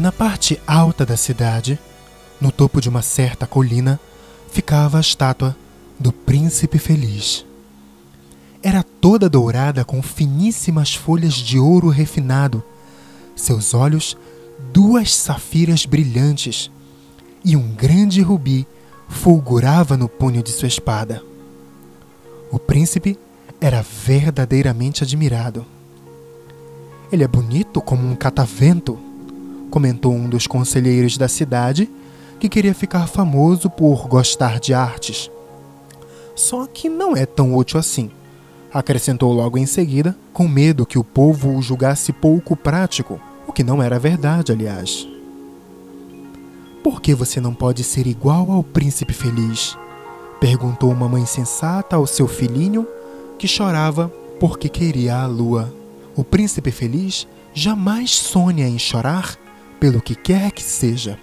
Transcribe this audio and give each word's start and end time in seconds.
Na 0.00 0.10
parte 0.10 0.58
alta 0.66 1.04
da 1.04 1.14
cidade, 1.14 1.78
no 2.40 2.50
topo 2.50 2.80
de 2.80 2.88
uma 2.88 3.02
certa 3.02 3.46
colina, 3.46 4.00
ficava 4.50 4.96
a 4.96 5.00
estátua 5.02 5.54
do 5.98 6.10
Príncipe 6.10 6.78
Feliz. 6.78 7.44
Era 8.62 8.82
toda 8.82 9.28
dourada 9.28 9.84
com 9.84 10.00
finíssimas 10.00 10.94
folhas 10.94 11.34
de 11.34 11.58
ouro 11.58 11.90
refinado, 11.90 12.64
seus 13.36 13.74
olhos, 13.74 14.16
duas 14.72 15.14
safiras 15.14 15.84
brilhantes 15.84 16.70
e 17.44 17.54
um 17.54 17.70
grande 17.70 18.22
rubi 18.22 18.66
fulgurava 19.06 19.98
no 19.98 20.08
punho 20.08 20.42
de 20.42 20.50
sua 20.50 20.68
espada. 20.68 21.22
O 22.50 22.58
príncipe 22.58 23.18
era 23.60 23.82
verdadeiramente 23.82 25.04
admirado. 25.04 25.66
Ele 27.12 27.22
é 27.22 27.28
bonito 27.28 27.82
como 27.82 28.10
um 28.10 28.16
catavento, 28.16 28.98
comentou 29.70 30.12
um 30.12 30.28
dos 30.28 30.46
conselheiros 30.46 31.16
da 31.16 31.28
cidade 31.28 31.88
que 32.38 32.48
queria 32.48 32.74
ficar 32.74 33.06
famoso 33.06 33.70
por 33.70 34.06
gostar 34.08 34.60
de 34.60 34.74
artes. 34.74 35.30
Só 36.34 36.66
que 36.66 36.88
não 36.88 37.16
é 37.16 37.24
tão 37.24 37.54
útil 37.54 37.78
assim, 37.78 38.10
acrescentou 38.72 39.32
logo 39.32 39.58
em 39.58 39.66
seguida, 39.66 40.16
com 40.32 40.48
medo 40.48 40.86
que 40.86 40.98
o 40.98 41.04
povo 41.04 41.56
o 41.56 41.62
julgasse 41.62 42.12
pouco 42.12 42.56
prático, 42.56 43.20
o 43.46 43.52
que 43.52 43.64
não 43.64 43.82
era 43.82 43.98
verdade, 43.98 44.52
aliás. 44.52 45.06
Por 46.82 47.00
que 47.00 47.14
você 47.14 47.40
não 47.40 47.52
pode 47.52 47.84
ser 47.84 48.06
igual 48.06 48.50
ao 48.50 48.64
príncipe 48.64 49.12
feliz? 49.12 49.76
perguntou 50.40 50.90
uma 50.90 51.06
mãe 51.06 51.26
sensata 51.26 51.96
ao 51.96 52.06
seu 52.06 52.26
filhinho, 52.26 52.86
que 53.38 53.46
chorava 53.46 54.10
porque 54.40 54.70
queria 54.70 55.16
a 55.16 55.26
lua. 55.26 55.70
O 56.16 56.24
príncipe 56.24 56.70
feliz 56.70 57.28
jamais 57.52 58.12
sonha 58.12 58.66
em 58.66 58.78
chorar 58.78 59.36
pelo 59.80 60.02
que 60.02 60.14
quer 60.14 60.52
que 60.52 60.62
seja. 60.62 61.18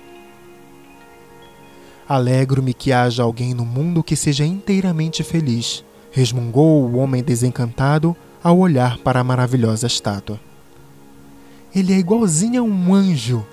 Alegro-me 2.10 2.74
que 2.74 2.92
haja 2.92 3.22
alguém 3.22 3.54
no 3.54 3.64
mundo 3.64 4.04
que 4.04 4.16
seja 4.16 4.44
inteiramente 4.44 5.24
feliz, 5.24 5.86
resmungou 6.12 6.84
o 6.84 6.98
homem 6.98 7.24
desencantado 7.24 8.16
ao 8.44 8.58
olhar 8.58 8.98
para 8.98 9.20
a 9.20 9.24
maravilhosa 9.24 9.86
estátua. 9.86 10.40
Ele 11.76 11.94
é 11.94 11.98
igualzinho 11.98 12.62
a 12.62 12.66
um 12.66 12.96
anjo, 12.96 13.46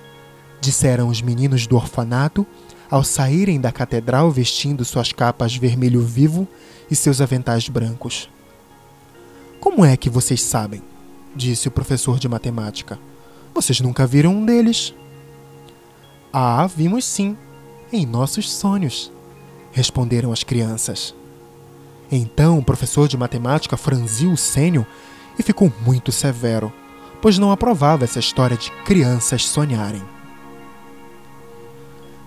disseram 0.59 1.09
os 1.09 1.21
meninos 1.21 1.67
do 1.67 1.75
orfanato 1.75 2.47
ao 2.89 3.03
saírem 3.03 3.59
da 3.59 3.71
catedral 3.71 4.31
vestindo 4.31 4.85
suas 4.85 5.11
capas 5.11 5.55
vermelho 5.55 6.01
vivo 6.01 6.47
e 6.89 6.95
seus 6.95 7.21
aventais 7.21 7.69
brancos. 7.69 8.29
Como 9.59 9.83
é 9.85 9.95
que 9.95 10.09
vocês 10.09 10.41
sabem? 10.41 10.81
disse 11.35 11.67
o 11.67 11.71
professor 11.71 12.17
de 12.17 12.29
matemática. 12.29 12.97
Vocês 13.55 13.79
nunca 13.79 14.05
viram 14.05 14.35
um 14.35 14.45
deles? 14.45 14.93
Ah, 16.31 16.67
vimos 16.67 17.05
sim, 17.05 17.37
em 17.89 18.05
nossos 18.05 18.51
sonhos, 18.51 19.09
responderam 19.71 20.33
as 20.33 20.43
crianças. 20.43 21.15
Então 22.11 22.59
o 22.59 22.63
professor 22.63 23.07
de 23.07 23.15
matemática 23.15 23.77
franziu 23.77 24.33
o 24.33 24.37
sênio 24.37 24.85
e 25.39 25.41
ficou 25.41 25.71
muito 25.85 26.11
severo, 26.11 26.71
pois 27.21 27.37
não 27.37 27.49
aprovava 27.49 28.03
essa 28.03 28.19
história 28.19 28.57
de 28.57 28.69
crianças 28.83 29.45
sonharem. 29.45 30.03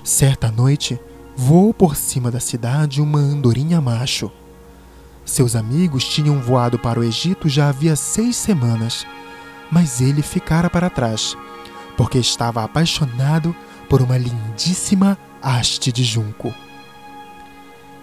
Certa 0.02 0.50
noite, 0.50 0.98
voou 1.36 1.74
por 1.74 1.94
cima 1.94 2.30
da 2.30 2.40
cidade 2.40 3.02
uma 3.02 3.18
andorinha 3.18 3.82
macho. 3.82 4.32
Seus 5.26 5.54
amigos 5.54 6.08
tinham 6.08 6.40
voado 6.40 6.78
para 6.78 6.98
o 6.98 7.04
Egito 7.04 7.50
já 7.50 7.68
havia 7.68 7.94
seis 7.96 8.34
semanas, 8.34 9.06
mas 9.70 10.00
ele 10.00 10.22
ficara 10.22 10.70
para 10.70 10.90
trás, 10.90 11.36
porque 11.96 12.18
estava 12.18 12.62
apaixonado 12.62 13.54
por 13.88 14.02
uma 14.02 14.16
lindíssima 14.16 15.18
haste 15.42 15.92
de 15.92 16.04
junco. 16.04 16.54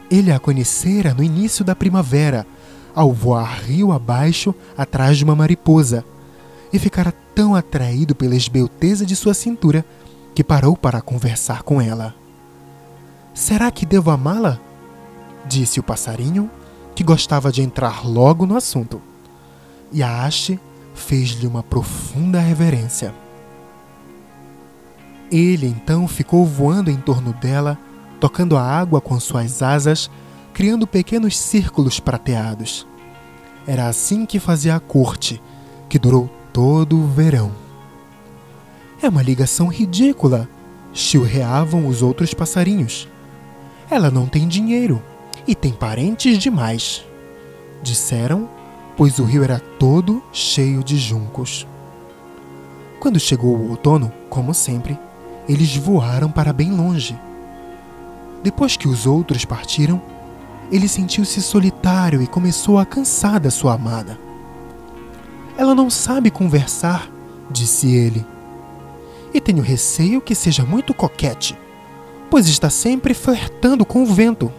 Ele 0.10 0.32
a 0.32 0.40
conhecera 0.40 1.14
no 1.14 1.24
início 1.24 1.66
da 1.66 1.76
primavera, 1.76 2.46
ao 2.94 3.12
voar 3.12 3.62
rio 3.64 3.92
abaixo 3.92 4.54
atrás 4.78 5.18
de 5.18 5.24
uma 5.24 5.36
mariposa, 5.36 6.06
e 6.72 6.80
ficara 6.80 7.14
tão 7.34 7.56
atraído 7.56 8.16
pela 8.16 8.36
esbelteza 8.36 9.06
de 9.06 9.16
sua 9.16 9.34
cintura 9.34 9.86
que 10.34 10.44
parou 10.44 10.76
para 10.76 11.02
conversar 11.02 11.64
com 11.64 11.82
ela. 11.82 12.14
Será 13.34 13.72
que 13.72 13.86
devo 13.86 14.12
amá-la? 14.12 14.60
Disse 15.46 15.80
o 15.80 15.84
passarinho, 15.84 16.50
que 16.96 17.04
gostava 17.04 17.52
de 17.52 17.62
entrar 17.62 18.06
logo 18.06 18.46
no 18.46 18.56
assunto. 18.56 19.02
E 19.92 20.02
a 20.02 20.24
haste 20.24 20.60
fez-lhe 20.96 21.46
uma 21.46 21.62
profunda 21.62 22.40
reverência. 22.40 23.14
Ele 25.32 25.68
então 25.68 26.08
ficou 26.08 26.46
voando 26.46 26.90
em 26.90 26.98
torno 26.98 27.34
dela, 27.34 27.78
tocando 28.20 28.58
a 28.58 28.64
água 28.64 29.02
com 29.02 29.20
suas 29.20 29.62
asas, 29.62 30.10
criando 30.54 30.88
pequenos 30.88 31.38
círculos 31.38 32.00
prateados. 32.00 32.88
Era 33.68 33.88
assim 33.88 34.26
que 34.26 34.40
fazia 34.40 34.76
a 34.76 34.80
corte, 34.80 35.42
que 35.90 36.00
durou 36.00 36.30
todo 36.54 36.98
o 36.98 37.08
verão. 37.08 37.52
É 39.02 39.10
uma 39.10 39.22
ligação 39.22 39.68
ridícula, 39.68 40.48
chilreavam 40.94 41.88
os 41.88 42.02
outros 42.02 42.34
passarinhos. 42.34 43.08
Ela 43.90 44.10
não 44.10 44.28
tem 44.28 44.48
dinheiro 44.48 45.02
e 45.46 45.54
tem 45.54 45.74
parentes 45.74 46.38
demais, 46.38 47.04
disseram, 47.84 48.50
pois 48.98 49.20
o 49.20 49.24
rio 49.24 49.44
era 49.44 49.60
todo 49.60 50.24
cheio 50.32 50.84
de 50.84 50.98
juncos. 50.98 51.68
Quando 53.00 53.20
chegou 53.20 53.56
o 53.56 53.70
outono, 53.70 54.12
como 54.30 54.54
sempre, 54.54 54.98
eles 55.48 55.76
voaram 55.76 56.32
para 56.32 56.54
bem 56.54 56.72
longe. 56.72 57.18
Depois 58.42 58.78
que 58.78 58.88
os 58.88 59.06
outros 59.06 59.46
partiram, 59.46 60.02
ele 60.72 60.88
sentiu-se 60.88 61.42
solitário 61.42 62.22
e 62.22 62.28
começou 62.28 62.80
a 62.80 62.86
cansar 62.86 63.40
da 63.40 63.52
sua 63.52 63.74
amada. 63.74 64.18
Ela 65.58 65.76
não 65.76 65.90
sabe 65.90 66.32
conversar, 66.32 67.10
disse 67.50 67.94
ele. 67.94 68.26
E 69.34 69.40
tenho 69.40 69.62
receio 69.62 70.22
que 70.22 70.34
seja 70.34 70.64
muito 70.66 70.94
coquete, 70.94 71.58
pois 72.30 72.48
está 72.48 72.70
sempre 72.70 73.14
flertando 73.14 73.86
com 73.86 74.04
o 74.04 74.06
vento. 74.06 74.52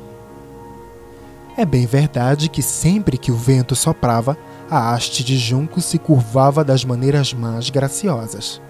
É 1.57 1.65
bem 1.65 1.87
verdade 1.87 2.51
que 2.51 2.61
sempre 2.61 3.17
que 3.17 3.33
o 3.33 3.37
vento 3.37 3.75
soprava, 3.75 4.37
a 4.71 4.93
haste 4.93 5.25
de 5.25 5.39
junco 5.39 5.81
se 5.81 5.99
curvava 5.99 6.63
das 6.63 6.85
maneiras 6.85 7.33
mais 7.33 7.71
graciosas. 7.71 8.61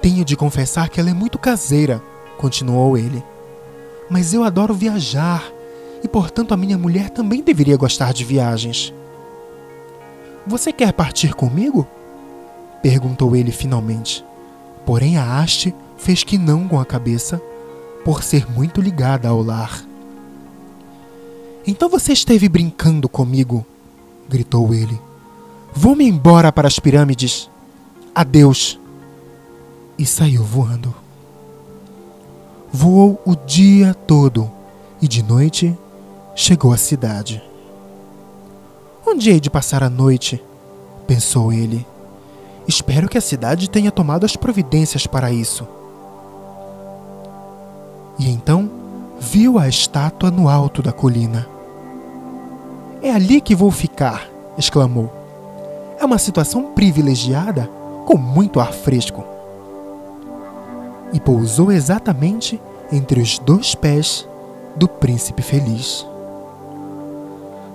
Tenho 0.00 0.24
de 0.24 0.36
confessar 0.36 0.88
que 0.88 1.00
ela 1.00 1.10
é 1.10 1.14
muito 1.14 1.38
caseira, 1.38 2.00
continuou 2.38 2.96
ele. 2.96 3.24
Mas 4.08 4.32
eu 4.32 4.44
adoro 4.44 4.72
viajar 4.72 5.42
e, 6.02 6.06
portanto, 6.06 6.54
a 6.54 6.56
minha 6.56 6.78
mulher 6.78 7.10
também 7.10 7.42
deveria 7.42 7.76
gostar 7.76 8.12
de 8.12 8.24
viagens. 8.24 8.94
Você 10.46 10.72
quer 10.72 10.92
partir 10.92 11.34
comigo? 11.34 11.88
perguntou 12.80 13.34
ele 13.34 13.50
finalmente. 13.50 14.24
Porém, 14.84 15.16
a 15.16 15.40
haste 15.40 15.74
fez 15.96 16.22
que 16.22 16.38
não 16.38 16.68
com 16.68 16.78
a 16.78 16.84
cabeça, 16.84 17.42
por 18.04 18.22
ser 18.22 18.48
muito 18.48 18.80
ligada 18.80 19.28
ao 19.28 19.42
lar. 19.42 19.85
Então 21.66 21.88
você 21.88 22.12
esteve 22.12 22.48
brincando 22.48 23.08
comigo? 23.08 23.66
gritou 24.28 24.72
ele. 24.72 25.00
Vou-me 25.74 26.06
embora 26.06 26.52
para 26.52 26.68
as 26.68 26.78
pirâmides. 26.78 27.50
Adeus 28.14 28.78
e 29.98 30.06
saiu 30.06 30.42
voando. 30.42 30.94
Voou 32.72 33.20
o 33.24 33.34
dia 33.34 33.94
todo 33.94 34.50
e 35.00 35.08
de 35.08 35.22
noite 35.22 35.76
chegou 36.34 36.72
à 36.72 36.76
cidade. 36.76 37.42
Onde 39.06 39.30
hei 39.30 39.40
de 39.40 39.50
passar 39.50 39.82
a 39.82 39.90
noite? 39.90 40.42
pensou 41.06 41.52
ele. 41.52 41.86
Espero 42.66 43.08
que 43.08 43.16
a 43.16 43.20
cidade 43.20 43.70
tenha 43.70 43.92
tomado 43.92 44.24
as 44.24 44.36
providências 44.36 45.06
para 45.06 45.30
isso. 45.30 45.66
E 48.18 48.28
então 48.28 48.68
viu 49.20 49.58
a 49.58 49.68
estátua 49.68 50.30
no 50.30 50.48
alto 50.48 50.82
da 50.82 50.92
colina. 50.92 51.55
É 53.02 53.10
ali 53.10 53.40
que 53.40 53.54
vou 53.54 53.70
ficar, 53.70 54.28
exclamou. 54.56 55.12
É 55.98 56.04
uma 56.04 56.18
situação 56.18 56.72
privilegiada 56.72 57.68
com 58.06 58.16
muito 58.16 58.60
ar 58.60 58.72
fresco 58.72 59.24
e 61.12 61.20
pousou 61.20 61.70
exatamente 61.70 62.60
entre 62.90 63.20
os 63.20 63.38
dois 63.38 63.74
pés 63.74 64.28
do 64.74 64.88
príncipe 64.88 65.42
feliz. 65.42 66.06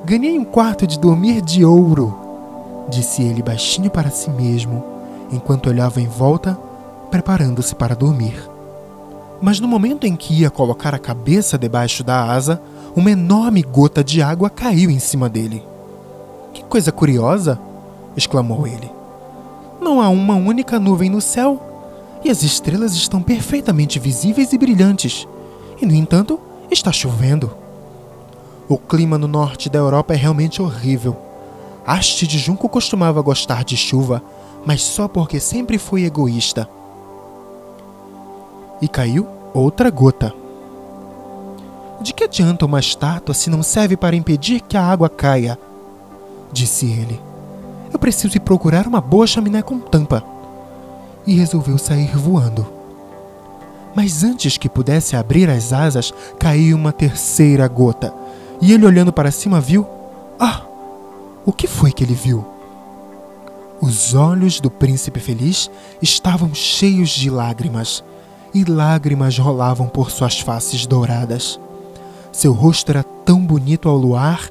Ganhei 0.04 0.38
um 0.38 0.44
quarto 0.44 0.88
de 0.88 1.00
dormir 1.00 1.42
de 1.42 1.64
ouro, 1.64 2.18
disse 2.90 3.24
ele 3.24 3.42
baixinho 3.42 3.90
para 3.90 4.10
si 4.10 4.30
mesmo, 4.30 4.84
enquanto 5.32 5.70
olhava 5.70 6.02
em 6.02 6.08
volta, 6.08 6.58
preparando-se 7.10 7.76
para 7.76 7.96
dormir. 7.96 8.50
Mas 9.42 9.60
no 9.60 9.68
momento 9.68 10.06
em 10.06 10.16
que 10.16 10.42
ia 10.42 10.50
colocar 10.50 10.94
a 10.94 11.00
cabeça 11.00 11.58
debaixo 11.58 12.04
da 12.04 12.24
asa, 12.24 12.62
uma 12.96 13.12
enorme 13.12 13.62
gota 13.62 14.04
de 14.04 14.22
água 14.22 14.50
caiu 14.50 14.90
em 14.90 15.00
cima 15.00 15.30
dele. 15.30 15.64
Que 16.54 16.64
coisa 16.64 16.92
curiosa! 16.92 17.60
exclamou 18.16 18.68
ele. 18.68 18.92
Não 19.80 20.02
há 20.02 20.10
uma 20.10 20.36
única 20.36 20.80
nuvem 20.80 21.10
no 21.10 21.22
céu 21.22 21.60
E 22.24 22.30
as 22.30 22.44
estrelas 22.44 22.94
estão 22.94 23.22
perfeitamente 23.22 23.98
visíveis 23.98 24.54
e 24.54 24.58
brilhantes. 24.58 25.28
E, 25.82 25.86
no 25.86 25.96
entanto, 25.96 26.40
está 26.70 26.92
chovendo. 26.92 27.52
O 28.70 28.78
clima 28.78 29.18
no 29.18 29.28
norte 29.28 29.70
da 29.70 29.80
Europa 29.80 30.14
é 30.14 30.18
realmente 30.18 30.62
horrível. 30.62 31.18
Haste 31.86 32.28
de 32.28 32.38
Junco 32.38 32.70
costumava 32.70 33.22
gostar 33.22 33.64
de 33.64 33.76
chuva, 33.76 34.22
mas 34.66 34.84
só 34.84 35.08
porque 35.08 35.40
sempre 35.40 35.80
foi 35.80 36.04
egoísta. 36.04 36.70
E 38.80 38.88
caiu 38.88 39.28
outra 39.54 39.90
gota. 39.90 40.41
De 42.02 42.14
que 42.14 42.24
adianta 42.24 42.66
uma 42.66 42.80
estátua 42.80 43.36
se 43.36 43.48
não 43.48 43.62
serve 43.62 43.96
para 43.96 44.16
impedir 44.16 44.62
que 44.62 44.76
a 44.76 44.84
água 44.84 45.08
caia? 45.08 45.58
Disse 46.52 46.88
ele. 46.88 47.22
Eu 47.94 48.00
preciso 48.00 48.36
ir 48.36 48.40
procurar 48.40 48.88
uma 48.88 49.00
boa 49.00 49.28
chaminé 49.28 49.62
com 49.62 49.80
tampa. 49.80 50.24
E 51.28 51.36
resolveu 51.36 51.78
sair 51.78 52.18
voando. 52.18 52.66
Mas 53.94 54.24
antes 54.24 54.58
que 54.58 54.68
pudesse 54.68 55.16
abrir 55.16 55.48
as 55.48 55.72
asas, 55.72 56.12
caiu 56.40 56.76
uma 56.76 56.92
terceira 56.92 57.68
gota. 57.68 58.12
E 58.60 58.74
ele, 58.74 58.86
olhando 58.86 59.14
para 59.14 59.32
cima, 59.32 59.62
viu. 59.62 59.86
Ah! 60.40 60.64
O 61.46 61.54
que 61.54 61.68
foi 61.68 61.92
que 61.92 62.04
ele 62.04 62.16
viu? 62.16 62.44
Os 63.80 64.16
olhos 64.16 64.60
do 64.60 64.72
príncipe 64.72 65.20
feliz 65.20 65.70
estavam 66.02 66.54
cheios 66.54 67.10
de 67.10 67.30
lágrimas, 67.30 68.04
e 68.54 68.64
lágrimas 68.64 69.38
rolavam 69.38 69.88
por 69.88 70.10
suas 70.10 70.40
faces 70.40 70.86
douradas. 70.88 71.60
Seu 72.32 72.54
rosto 72.54 72.90
era 72.90 73.04
tão 73.04 73.46
bonito 73.46 73.90
ao 73.90 73.98
luar 73.98 74.50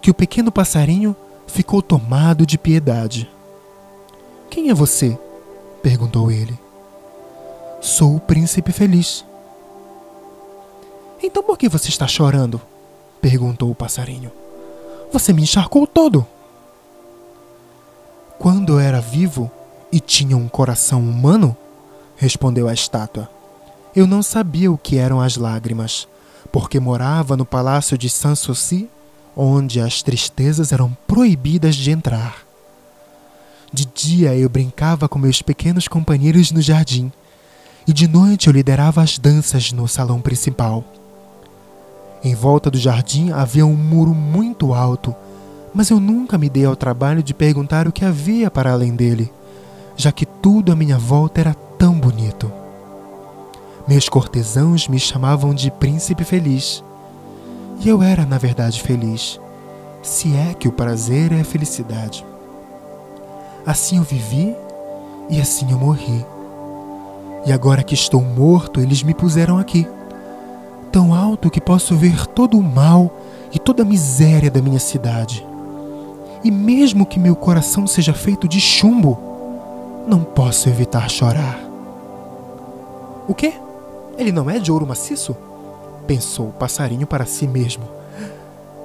que 0.00 0.10
o 0.10 0.14
pequeno 0.14 0.50
passarinho 0.50 1.14
ficou 1.46 1.82
tomado 1.82 2.44
de 2.44 2.58
piedade. 2.58 3.30
Quem 4.50 4.70
é 4.70 4.74
você? 4.74 5.18
perguntou 5.82 6.30
ele. 6.30 6.58
Sou 7.80 8.16
o 8.16 8.20
príncipe 8.20 8.72
feliz. 8.72 9.24
Então 11.22 11.42
por 11.42 11.56
que 11.56 11.68
você 11.68 11.88
está 11.88 12.06
chorando? 12.06 12.60
perguntou 13.20 13.70
o 13.70 13.74
passarinho. 13.74 14.32
Você 15.12 15.32
me 15.32 15.42
encharcou 15.42 15.86
todo. 15.86 16.26
Quando 18.38 18.74
eu 18.74 18.80
era 18.80 19.00
vivo 19.00 19.50
e 19.92 20.00
tinha 20.00 20.36
um 20.36 20.48
coração 20.48 21.00
humano, 21.00 21.56
respondeu 22.16 22.68
a 22.68 22.72
estátua, 22.72 23.28
eu 23.94 24.06
não 24.06 24.22
sabia 24.22 24.70
o 24.70 24.78
que 24.78 24.96
eram 24.96 25.20
as 25.20 25.36
lágrimas, 25.36 26.08
porque 26.52 26.80
morava 26.80 27.36
no 27.36 27.44
palácio 27.44 27.96
de 27.96 28.08
Sanssouci 28.08 28.88
onde 29.36 29.80
as 29.80 30.02
tristezas 30.02 30.72
eram 30.72 30.96
proibidas 31.06 31.76
de 31.76 31.90
entrar. 31.90 32.38
De 33.72 33.86
dia 33.86 34.34
eu 34.34 34.48
brincava 34.48 35.08
com 35.08 35.18
meus 35.18 35.40
pequenos 35.40 35.86
companheiros 35.86 36.50
no 36.50 36.60
jardim, 36.60 37.10
e 37.86 37.92
de 37.92 38.08
noite 38.08 38.48
eu 38.48 38.52
liderava 38.52 39.00
as 39.00 39.18
danças 39.18 39.72
no 39.72 39.86
salão 39.86 40.20
principal. 40.20 40.84
Em 42.22 42.34
volta 42.34 42.70
do 42.70 42.78
jardim 42.78 43.30
havia 43.30 43.64
um 43.64 43.74
muro 43.74 44.12
muito 44.12 44.74
alto, 44.74 45.14
mas 45.72 45.88
eu 45.88 46.00
nunca 46.00 46.36
me 46.36 46.50
dei 46.50 46.64
ao 46.64 46.76
trabalho 46.76 47.22
de 47.22 47.32
perguntar 47.32 47.86
o 47.86 47.92
que 47.92 48.04
havia 48.04 48.50
para 48.50 48.72
além 48.72 48.94
dele, 48.94 49.32
já 49.96 50.10
que 50.10 50.26
tudo 50.26 50.72
à 50.72 50.76
minha 50.76 50.98
volta 50.98 51.40
era 51.40 51.54
tão 51.54 51.94
bonito. 51.94 52.59
Meus 53.90 54.08
cortesãos 54.08 54.86
me 54.86 55.00
chamavam 55.00 55.52
de 55.52 55.68
príncipe 55.68 56.22
feliz 56.22 56.84
e 57.80 57.88
eu 57.88 58.00
era, 58.00 58.24
na 58.24 58.38
verdade, 58.38 58.80
feliz, 58.80 59.40
se 60.00 60.32
é 60.32 60.54
que 60.54 60.68
o 60.68 60.72
prazer 60.72 61.32
é 61.32 61.40
a 61.40 61.44
felicidade. 61.44 62.24
Assim 63.66 63.96
eu 63.96 64.04
vivi 64.04 64.54
e 65.28 65.40
assim 65.40 65.72
eu 65.72 65.76
morri. 65.76 66.24
E 67.44 67.52
agora 67.52 67.82
que 67.82 67.94
estou 67.94 68.22
morto, 68.22 68.78
eles 68.78 69.02
me 69.02 69.12
puseram 69.12 69.58
aqui, 69.58 69.88
tão 70.92 71.12
alto 71.12 71.50
que 71.50 71.60
posso 71.60 71.96
ver 71.96 72.28
todo 72.28 72.56
o 72.56 72.62
mal 72.62 73.10
e 73.52 73.58
toda 73.58 73.82
a 73.82 73.84
miséria 73.84 74.52
da 74.52 74.62
minha 74.62 74.78
cidade. 74.78 75.44
E 76.44 76.50
mesmo 76.52 77.04
que 77.04 77.18
meu 77.18 77.34
coração 77.34 77.88
seja 77.88 78.14
feito 78.14 78.46
de 78.46 78.60
chumbo, 78.60 79.18
não 80.06 80.22
posso 80.22 80.68
evitar 80.68 81.10
chorar. 81.10 81.58
O 83.26 83.34
quê? 83.34 83.52
Ele 84.20 84.30
não 84.30 84.50
é 84.50 84.58
de 84.58 84.70
ouro 84.70 84.86
maciço? 84.86 85.34
pensou 86.06 86.48
o 86.48 86.52
passarinho 86.52 87.06
para 87.06 87.24
si 87.24 87.46
mesmo. 87.46 87.84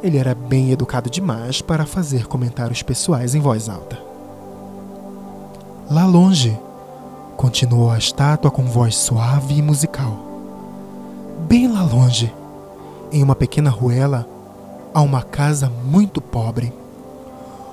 Ele 0.01 0.17
era 0.17 0.33
bem 0.33 0.71
educado 0.71 1.09
demais 1.09 1.61
para 1.61 1.85
fazer 1.85 2.25
comentários 2.25 2.81
pessoais 2.81 3.35
em 3.35 3.41
voz 3.41 3.67
alta. 3.67 3.99
Lá 5.91 6.05
longe, 6.05 6.57
continuou 7.35 7.91
a 7.91 7.97
estátua 7.97 8.49
com 8.49 8.63
voz 8.63 8.95
suave 8.95 9.57
e 9.57 9.61
musical. 9.61 10.17
Bem 11.49 11.67
lá 11.67 11.83
longe, 11.83 12.33
em 13.11 13.21
uma 13.21 13.35
pequena 13.35 13.69
ruela, 13.69 14.25
há 14.93 15.01
uma 15.01 15.21
casa 15.21 15.69
muito 15.83 16.21
pobre. 16.21 16.71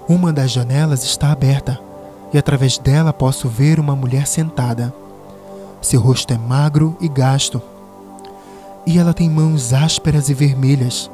Uma 0.08 0.32
das 0.32 0.50
janelas 0.50 1.04
está 1.04 1.30
aberta 1.30 1.78
e 2.32 2.38
através 2.38 2.76
dela 2.76 3.12
posso 3.12 3.48
ver 3.48 3.78
uma 3.78 3.94
mulher 3.94 4.26
sentada. 4.26 4.92
Seu 5.82 6.00
rosto 6.00 6.32
é 6.32 6.38
magro 6.38 6.96
e 7.00 7.08
gasto 7.08 7.60
e 8.86 8.98
ela 8.98 9.14
tem 9.14 9.28
mãos 9.30 9.72
ásperas 9.72 10.28
e 10.28 10.34
vermelhas, 10.34 11.10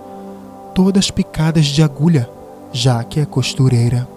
todas 0.75 1.11
picadas 1.11 1.67
de 1.67 1.83
agulha, 1.83 2.29
já 2.73 3.03
que 3.05 3.21
é 3.21 3.27
costureira. 3.27 4.09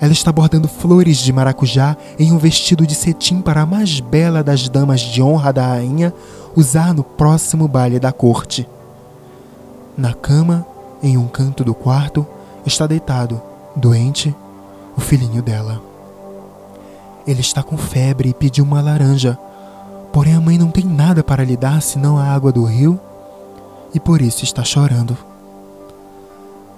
Ela 0.00 0.12
está 0.12 0.30
bordando 0.30 0.68
flores 0.68 1.18
de 1.18 1.32
maracujá 1.32 1.96
em 2.18 2.32
um 2.32 2.38
vestido 2.38 2.86
de 2.86 2.94
cetim 2.94 3.40
para 3.40 3.62
a 3.62 3.66
mais 3.66 3.98
bela 3.98 4.44
das 4.44 4.68
damas 4.68 5.00
de 5.00 5.20
honra 5.20 5.52
da 5.52 5.66
rainha 5.66 6.14
usar 6.54 6.94
no 6.94 7.02
próximo 7.02 7.66
baile 7.66 7.98
da 7.98 8.12
corte. 8.12 8.68
Na 9.96 10.14
cama, 10.14 10.66
em 11.02 11.16
um 11.16 11.26
canto 11.26 11.64
do 11.64 11.74
quarto, 11.74 12.26
está 12.64 12.86
deitado, 12.86 13.40
doente, 13.74 14.34
o 14.96 15.00
filhinho 15.00 15.42
dela. 15.42 15.87
Ele 17.26 17.40
está 17.40 17.62
com 17.62 17.76
febre 17.76 18.30
e 18.30 18.34
pediu 18.34 18.64
uma 18.64 18.80
laranja, 18.80 19.38
Porém, 20.12 20.34
a 20.34 20.40
mãe 20.40 20.58
não 20.58 20.70
tem 20.70 20.84
nada 20.84 21.22
para 21.22 21.44
lhe 21.44 21.56
dar 21.56 21.82
senão 21.82 22.18
a 22.18 22.24
água 22.24 22.50
do 22.50 22.64
rio 22.64 22.98
e 23.94 24.00
por 24.00 24.22
isso 24.22 24.44
está 24.44 24.64
chorando. 24.64 25.16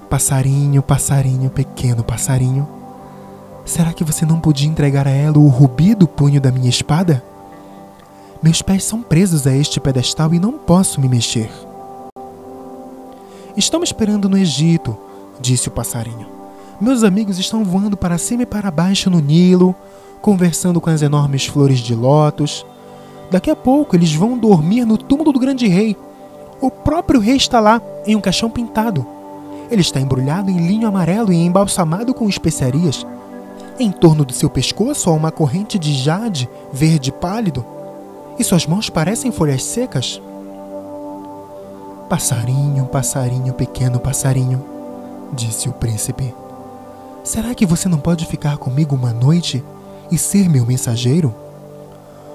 Passarinho, 0.09 0.83
passarinho, 0.83 1.49
pequeno 1.51 2.03
passarinho, 2.03 2.69
será 3.65 3.93
que 3.93 4.05
você 4.05 4.27
não 4.27 4.41
podia 4.41 4.69
entregar 4.69 5.07
a 5.07 5.11
ela 5.11 5.39
o 5.39 5.47
rubi 5.49 5.95
do 5.95 6.09
punho 6.09 6.41
da 6.41 6.51
minha 6.51 6.69
espada? 6.69 7.23
Meus 8.43 8.63
pés 8.63 8.85
são 8.85 9.03
presos 9.03 9.47
a 9.47 9.55
este 9.55 9.79
pedestal 9.79 10.35
e 10.35 10.39
não 10.39 10.53
posso 10.59 11.01
me 11.01 11.09
mexer. 11.09 11.51
Estão 13.57 13.83
esperando 13.83 14.29
no 14.29 14.37
Egito, 14.37 14.97
disse 15.41 15.69
o 15.69 15.71
passarinho. 15.71 16.27
Meus 16.81 17.05
amigos 17.05 17.39
estão 17.39 17.63
voando 17.63 17.97
para 17.97 18.19
cima 18.19 18.43
e 18.43 18.47
para 18.47 18.71
baixo 18.71 19.11
no 19.11 19.21
Nilo, 19.21 19.75
conversando 20.21 20.81
com 20.81 20.91
as 20.91 21.03
enormes 21.03 21.47
flores 21.47 21.79
de 21.79 21.95
lótus 21.95 22.65
Daqui 23.31 23.49
a 23.49 23.55
pouco 23.57 23.95
eles 23.95 24.13
vão 24.13 24.37
dormir 24.37 24.85
no 24.85 24.99
túmulo 24.99 25.33
do 25.33 25.39
grande 25.39 25.69
rei. 25.69 25.97
O 26.61 26.71
próprio 26.71 27.21
rei 27.21 27.37
está 27.37 27.61
lá, 27.61 27.81
em 28.05 28.17
um 28.17 28.21
caixão 28.21 28.51
pintado. 28.51 29.07
Ele 29.71 29.81
está 29.81 30.01
embrulhado 30.01 30.51
em 30.51 30.67
linho 30.67 30.89
amarelo 30.89 31.33
e 31.33 31.37
embalsamado 31.37 32.13
com 32.13 32.29
especiarias. 32.29 33.07
Em 33.79 33.93
torno 33.93 34.25
do 34.25 34.33
seu 34.33 34.51
pescoço 34.51 35.09
há 35.09 35.13
uma 35.13 35.31
corrente 35.31 35.79
de 35.79 35.95
jade 35.95 36.51
verde 36.73 37.13
pálido, 37.13 37.65
e 38.39 38.43
suas 38.43 38.67
mãos 38.67 38.91
parecem 38.91 39.31
folhas 39.31 39.63
secas. 39.63 40.21
Passarinho, 42.09 42.85
passarinho, 42.87 43.55
pequeno 43.55 44.01
passarinho, 44.01 44.65
disse 45.33 45.69
o 45.69 45.73
príncipe. 45.73 46.35
Será 47.23 47.55
que 47.55 47.65
você 47.65 47.89
não 47.89 47.99
pode 47.99 48.27
ficar 48.27 48.59
comigo 48.59 48.97
uma 48.97 49.13
noite 49.13 49.63
e 50.11 50.19
ser 50.19 50.49
meu 50.49 50.67
mensageiro? 50.67 51.35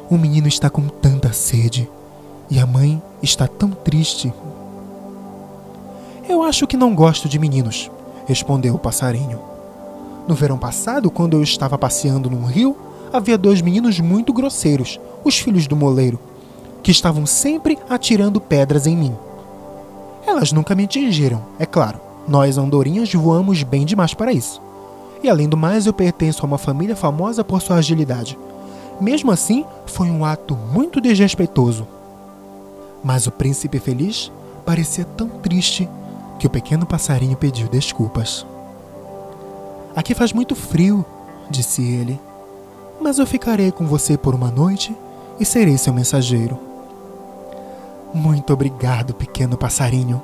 O 0.10 0.18
menino 0.18 0.48
está 0.48 0.70
com 0.70 0.88
tanta 0.88 1.34
sede 1.34 1.90
e 2.50 2.60
a 2.60 2.66
mãe 2.66 3.02
está 3.22 3.48
tão 3.48 3.72
triste. 3.72 4.32
Eu 6.28 6.44
acho 6.44 6.68
que 6.68 6.78
não 6.78 6.96
gosto 6.96 7.28
de 7.28 7.38
meninos, 7.40 7.90
respondeu 8.28 8.76
o 8.76 8.80
passarinho. 8.80 9.40
No 10.28 10.36
verão 10.36 10.58
passado, 10.58 11.12
quando 11.12 11.38
eu 11.38 11.44
estava 11.44 11.78
passeando 11.78 12.30
num 12.30 12.46
rio, 12.46 12.76
havia 13.12 13.38
dois 13.38 13.62
meninos 13.62 14.00
muito 14.00 14.34
grosseiros, 14.34 15.00
os 15.24 15.38
filhos 15.38 15.68
do 15.68 15.76
moleiro, 15.76 16.20
que 16.82 16.92
estavam 16.92 17.26
sempre 17.26 17.78
atirando 17.90 18.42
pedras 18.42 18.88
em 18.88 18.96
mim. 18.96 19.16
Elas 20.26 20.52
nunca 20.52 20.74
me 20.74 20.86
atingiram, 20.86 21.44
é 21.60 21.66
claro. 21.66 22.00
Nós 22.28 22.58
andorinhas 22.58 23.14
voamos 23.14 23.62
bem 23.62 23.86
demais 23.86 24.14
para 24.14 24.34
isso. 24.34 24.62
E 25.26 25.30
além 25.30 25.50
do 25.50 25.58
mais, 25.58 25.88
eu 25.88 25.92
pertenço 25.92 26.44
a 26.44 26.46
uma 26.46 26.60
família 26.60 26.96
famosa 26.96 27.44
por 27.44 27.60
sua 27.60 27.78
agilidade. 27.78 28.38
Mesmo 29.02 29.32
assim, 29.32 29.66
foi 29.88 30.08
um 30.08 30.24
ato 30.24 30.56
muito 30.56 31.02
desrespeitoso. 31.02 31.88
Mas 33.04 33.26
o 33.26 33.32
príncipe 33.32 33.80
feliz 33.80 34.32
parecia 34.64 35.04
tão 35.04 35.28
triste 35.28 35.90
que 36.38 36.46
o 36.46 36.50
pequeno 36.50 36.86
passarinho 36.86 37.36
pediu 37.36 37.68
desculpas. 37.68 38.46
Aqui 39.96 40.14
faz 40.14 40.32
muito 40.32 40.54
frio, 40.54 41.04
disse 41.50 41.82
ele. 41.82 42.22
mas 43.02 43.18
eu 43.18 43.26
ficarei 43.26 43.72
com 43.72 43.88
você 43.88 44.20
por 44.20 44.36
uma 44.36 44.52
noite 44.52 44.96
e 45.40 45.46
serei 45.46 45.76
seu 45.76 45.92
mensageiro. 45.92 46.60
Muito 48.14 48.54
obrigado, 48.54 49.16
pequeno 49.16 49.58
passarinho, 49.58 50.22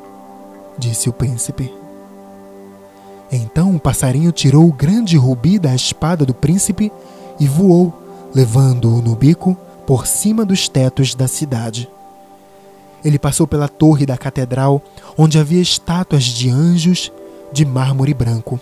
disse 0.78 1.10
o 1.10 1.14
príncipe. 1.14 1.81
Então 3.32 3.76
o 3.76 3.80
passarinho 3.80 4.32
tirou 4.32 4.68
o 4.68 4.74
grande 4.74 5.16
rubi 5.16 5.58
da 5.58 5.74
espada 5.74 6.26
do 6.26 6.34
príncipe 6.34 6.92
e 7.40 7.48
voou, 7.48 7.94
levando-o 8.36 9.02
no 9.02 9.16
bico 9.16 9.58
por 9.88 10.06
cima 10.06 10.46
dos 10.46 10.68
tetos 10.68 11.16
da 11.16 11.28
cidade. 11.28 11.90
Ele 13.04 13.18
passou 13.18 13.48
pela 13.48 13.68
torre 13.68 14.06
da 14.06 14.18
catedral, 14.18 14.82
onde 15.18 15.40
havia 15.40 15.62
estátuas 15.62 16.24
de 16.24 16.50
anjos 16.50 17.12
de 17.52 17.66
mármore 17.66 18.14
branco. 18.14 18.60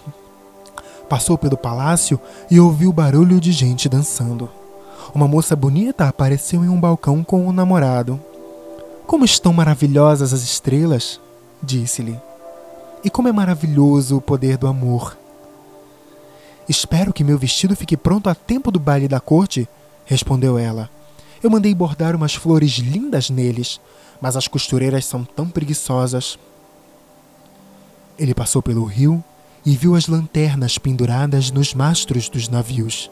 Passou 1.10 1.38
pelo 1.38 1.58
palácio 1.58 2.20
e 2.50 2.60
ouviu 2.60 2.94
barulho 2.94 3.40
de 3.40 3.52
gente 3.52 3.90
dançando. 3.90 4.50
Uma 5.14 5.28
moça 5.28 5.56
bonita 5.56 6.08
apareceu 6.08 6.64
em 6.64 6.70
um 6.70 6.80
balcão 6.80 7.24
com 7.24 7.48
um 7.48 7.52
namorado. 7.52 8.20
Como 9.08 9.26
estão 9.26 9.52
maravilhosas 9.52 10.34
as 10.34 10.44
estrelas! 10.44 11.20
disse-lhe. 11.62 12.29
E 13.04 13.10
como 13.10 13.28
é 13.28 13.32
maravilhoso 13.32 14.18
o 14.18 14.22
poder 14.22 14.58
do 14.58 14.68
amor! 14.68 15.18
Espero 16.68 17.14
que 17.14 17.24
meu 17.24 17.38
vestido 17.38 17.76
fique 17.76 17.96
pronto 17.96 18.30
a 18.30 18.36
tempo 18.36 18.72
do 18.72 18.80
baile 18.80 19.08
da 19.08 19.20
corte, 19.20 19.68
respondeu 20.06 20.58
ela. 20.58 20.90
Eu 21.42 21.50
mandei 21.50 21.74
bordar 21.74 22.16
umas 22.16 22.36
flores 22.36 22.74
lindas 22.74 23.30
neles, 23.30 23.80
mas 24.22 24.36
as 24.36 24.48
costureiras 24.48 25.06
são 25.06 25.24
tão 25.24 25.50
preguiçosas. 25.50 26.38
Ele 28.20 28.34
passou 28.34 28.62
pelo 28.62 28.84
rio 28.84 29.24
e 29.66 29.76
viu 29.76 29.96
as 29.96 30.08
lanternas 30.08 30.78
penduradas 30.78 31.50
nos 31.50 31.74
mastros 31.74 32.28
dos 32.28 32.50
navios. 32.50 33.10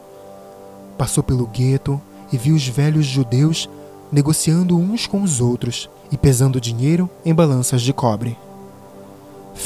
Passou 0.98 1.24
pelo 1.24 1.46
gueto 1.46 2.00
e 2.30 2.36
viu 2.36 2.54
os 2.54 2.68
velhos 2.68 3.06
judeus 3.06 3.68
negociando 4.12 4.78
uns 4.78 5.06
com 5.06 5.22
os 5.22 5.40
outros 5.40 5.88
e 6.12 6.16
pesando 6.16 6.60
dinheiro 6.60 7.08
em 7.24 7.34
balanças 7.34 7.82
de 7.82 7.92
cobre. 7.92 8.36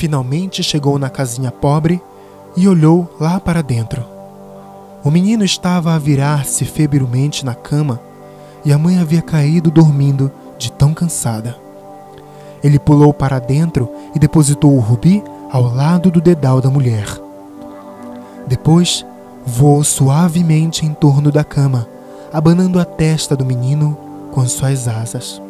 Finalmente 0.03 0.65
chegou 0.65 0.99
na 0.99 1.09
casinha 1.09 1.53
pobre 1.53 2.03
e 2.57 2.67
olhou 2.67 3.09
lá 3.21 3.39
para 3.39 3.63
dentro. 3.63 4.05
O 5.05 5.13
menino 5.13 5.45
estava 5.45 5.95
a 5.95 5.99
virar-se 5.99 6.65
febrilmente 6.65 7.47
na 7.47 7.55
cama 7.55 8.01
e 8.65 8.73
a 8.73 8.79
mãe 8.79 8.99
havia 8.99 9.23
caído 9.23 9.71
dormindo 9.71 10.29
de 10.59 10.73
tão 10.73 10.93
cansada. 10.93 11.57
Ele 12.65 12.81
pulou 12.81 13.15
para 13.15 13.39
dentro 13.39 13.89
e 14.13 14.19
depositou 14.19 14.75
o 14.75 14.81
rubi 14.81 15.23
ao 15.53 15.73
lado 15.73 16.11
do 16.11 16.21
dedal 16.21 16.61
da 16.61 16.69
mulher. 16.69 17.07
Depois, 18.49 19.07
voou 19.47 19.85
suavemente 19.85 20.85
em 20.85 20.93
torno 20.95 21.31
da 21.31 21.45
cama, 21.45 21.87
abanando 22.33 22.81
a 22.81 22.85
testa 22.85 23.37
do 23.37 23.47
menino 23.47 23.97
com 24.33 24.45
suas 24.49 24.89
asas. 24.89 25.41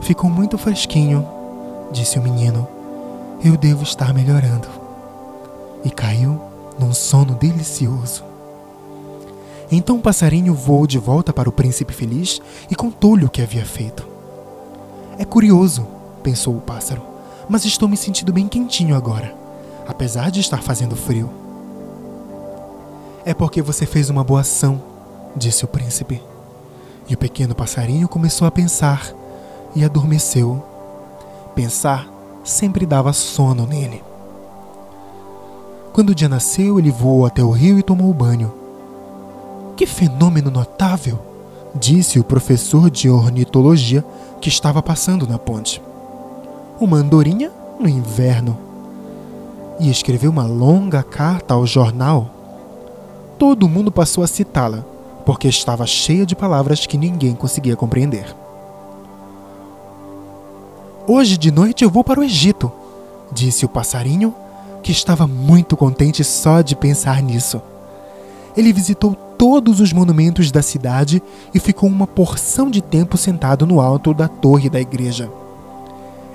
Ficou 0.00 0.28
muito 0.28 0.58
fresquinho, 0.58 1.24
disse 1.92 2.18
o 2.18 2.22
menino. 2.22 2.73
Eu 3.44 3.58
devo 3.58 3.82
estar 3.82 4.14
melhorando. 4.14 4.66
E 5.84 5.90
caiu 5.90 6.40
num 6.78 6.94
sono 6.94 7.34
delicioso. 7.34 8.24
Então 9.70 9.96
o 9.96 10.00
passarinho 10.00 10.54
voou 10.54 10.86
de 10.86 10.98
volta 10.98 11.30
para 11.30 11.48
o 11.48 11.52
príncipe 11.52 11.92
feliz 11.92 12.40
e 12.70 12.74
contou-lhe 12.74 13.26
o 13.26 13.28
que 13.28 13.42
havia 13.42 13.66
feito. 13.66 14.08
É 15.18 15.26
curioso, 15.26 15.86
pensou 16.22 16.56
o 16.56 16.60
pássaro, 16.60 17.02
mas 17.46 17.66
estou 17.66 17.86
me 17.86 17.98
sentindo 17.98 18.32
bem 18.32 18.48
quentinho 18.48 18.96
agora, 18.96 19.34
apesar 19.86 20.30
de 20.30 20.40
estar 20.40 20.62
fazendo 20.62 20.96
frio. 20.96 21.30
É 23.26 23.34
porque 23.34 23.60
você 23.60 23.84
fez 23.84 24.08
uma 24.08 24.24
boa 24.24 24.40
ação, 24.40 24.82
disse 25.36 25.66
o 25.66 25.68
príncipe. 25.68 26.22
E 27.06 27.12
o 27.12 27.18
pequeno 27.18 27.54
passarinho 27.54 28.08
começou 28.08 28.48
a 28.48 28.50
pensar 28.50 29.12
e 29.76 29.84
adormeceu. 29.84 30.64
Pensar 31.54 32.13
sempre 32.44 32.84
dava 32.84 33.12
sono 33.12 33.66
nele. 33.66 34.04
Quando 35.92 36.10
o 36.10 36.14
dia 36.14 36.28
nasceu, 36.28 36.78
ele 36.78 36.90
voou 36.90 37.24
até 37.24 37.42
o 37.42 37.50
rio 37.50 37.78
e 37.78 37.82
tomou 37.82 38.12
banho. 38.12 38.52
Que 39.76 39.86
fenômeno 39.86 40.50
notável! 40.50 41.18
disse 41.74 42.20
o 42.20 42.24
professor 42.24 42.88
de 42.88 43.10
ornitologia 43.10 44.04
que 44.40 44.48
estava 44.48 44.82
passando 44.82 45.26
na 45.26 45.38
ponte. 45.38 45.82
Uma 46.80 46.98
andorinha 46.98 47.50
no 47.80 47.88
inverno. 47.88 48.56
E 49.80 49.90
escreveu 49.90 50.30
uma 50.30 50.46
longa 50.46 51.02
carta 51.02 51.54
ao 51.54 51.66
jornal. 51.66 52.30
Todo 53.38 53.68
mundo 53.68 53.90
passou 53.90 54.22
a 54.22 54.28
citá-la, 54.28 54.84
porque 55.26 55.48
estava 55.48 55.84
cheia 55.86 56.24
de 56.24 56.36
palavras 56.36 56.86
que 56.86 56.96
ninguém 56.96 57.34
conseguia 57.34 57.74
compreender. 57.74 58.43
Hoje 61.06 61.36
de 61.36 61.50
noite 61.50 61.84
eu 61.84 61.90
vou 61.90 62.02
para 62.02 62.18
o 62.18 62.24
Egito, 62.24 62.72
disse 63.30 63.66
o 63.66 63.68
passarinho, 63.68 64.34
que 64.82 64.90
estava 64.90 65.26
muito 65.26 65.76
contente 65.76 66.24
só 66.24 66.62
de 66.62 66.74
pensar 66.74 67.22
nisso. 67.22 67.60
Ele 68.56 68.72
visitou 68.72 69.14
todos 69.14 69.80
os 69.80 69.92
monumentos 69.92 70.50
da 70.50 70.62
cidade 70.62 71.22
e 71.52 71.60
ficou 71.60 71.90
uma 71.90 72.06
porção 72.06 72.70
de 72.70 72.80
tempo 72.80 73.18
sentado 73.18 73.66
no 73.66 73.82
alto 73.82 74.14
da 74.14 74.28
torre 74.28 74.70
da 74.70 74.80
igreja. 74.80 75.30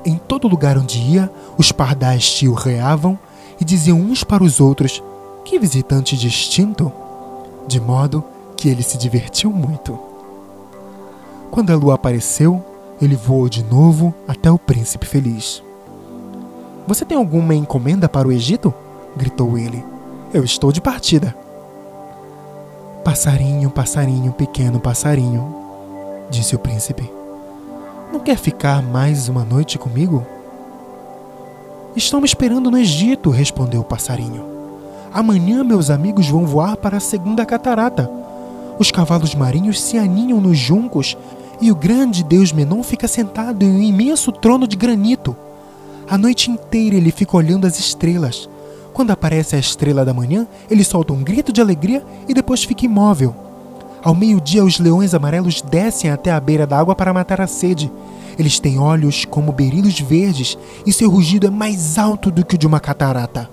Em 0.06 0.18
todo 0.18 0.48
lugar 0.48 0.78
onde 0.78 1.00
ia, 1.00 1.32
os 1.58 1.72
pardais 1.72 2.32
te 2.32 2.48
reavam 2.48 3.18
e 3.60 3.66
diziam 3.66 4.00
uns 4.00 4.24
para 4.24 4.44
os 4.44 4.60
outros: 4.60 5.02
Que 5.44 5.58
visitante 5.58 6.16
distinto! 6.16 6.92
De 7.68 7.82
modo 7.82 8.24
que 8.56 8.70
ele 8.70 8.84
se 8.84 9.00
divertiu 9.00 9.50
muito. 9.50 9.98
Quando 11.50 11.72
a 11.72 11.76
lua 11.76 11.96
apareceu, 11.96 12.64
ele 13.02 13.16
voou 13.16 13.48
de 13.48 13.64
novo 13.64 14.14
até 14.28 14.52
o 14.52 14.58
príncipe 14.58 15.06
feliz. 15.06 15.64
Você 16.88 17.06
tem 17.06 17.18
alguma 17.18 17.56
encomenda 17.56 18.10
para 18.10 18.28
o 18.28 18.32
Egito? 18.32 18.74
gritou 19.16 19.58
ele. 19.58 19.84
Eu 20.34 20.44
estou 20.44 20.72
de 20.72 20.82
partida. 20.82 21.36
Passarinho, 23.04 23.70
passarinho, 23.70 24.34
pequeno 24.34 24.80
passarinho, 24.80 25.56
disse 26.30 26.56
o 26.56 26.60
príncipe. 26.60 27.10
Não 28.12 28.20
quer 28.20 28.38
ficar 28.38 28.82
mais 28.82 29.30
uma 29.30 29.44
noite 29.44 29.78
comigo? 29.78 30.26
Estão 31.96 32.20
me 32.20 32.26
esperando 32.26 32.70
no 32.70 32.78
Egito, 32.78 33.30
respondeu 33.30 33.82
o 33.82 33.86
passarinho. 33.86 34.46
Amanhã 35.14 35.64
meus 35.64 35.90
amigos 35.90 36.28
vão 36.28 36.46
voar 36.46 36.78
para 36.78 36.98
a 36.98 37.02
segunda 37.02 37.46
catarata. 37.46 38.10
Os 38.78 38.92
cavalos 38.92 39.34
marinhos 39.34 39.82
se 39.82 39.98
aninham 39.98 40.40
nos 40.40 40.58
juncos 40.58 41.18
e 41.62 41.72
o 41.72 41.76
grande 41.76 42.24
deus 42.24 42.52
Menon 42.52 42.84
fica 42.84 43.08
sentado 43.08 43.64
em 43.64 43.70
um 43.70 43.82
imenso 43.82 44.32
trono 44.32 44.68
de 44.68 44.76
granito. 44.76 45.36
A 46.10 46.18
noite 46.18 46.50
inteira 46.50 46.96
ele 46.96 47.12
fica 47.12 47.38
olhando 47.38 47.68
as 47.68 47.80
estrelas 47.80 48.50
quando 49.00 49.12
aparece 49.12 49.56
a 49.56 49.60
estrela 49.60 50.04
da 50.04 50.14
manhã, 50.14 50.46
ele 50.70 50.84
solta 50.84 51.14
um 51.14 51.24
grito 51.24 51.54
de 51.54 51.62
alegria 51.62 52.06
e 52.28 52.34
depois 52.34 52.66
fica 52.66 52.84
imóvel. 52.84 53.34
Ao 54.04 54.14
meio-dia, 54.14 54.62
os 54.62 54.78
leões 54.78 55.14
amarelos 55.14 55.62
descem 55.62 56.12
até 56.12 56.32
a 56.32 56.40
beira 56.40 56.68
da 56.68 56.78
água 56.78 56.94
para 56.94 57.14
matar 57.14 57.40
a 57.40 57.48
sede. 57.48 57.90
Eles 58.38 58.60
têm 58.60 58.78
olhos 58.78 59.24
como 59.24 59.54
berilos 59.54 59.98
verdes 60.02 60.58
e 60.86 60.92
seu 60.92 61.10
rugido 61.10 61.48
é 61.48 61.50
mais 61.50 61.98
alto 61.98 62.30
do 62.30 62.46
que 62.46 62.56
o 62.56 62.58
de 62.58 62.68
uma 62.68 62.82
catarata. 62.82 63.50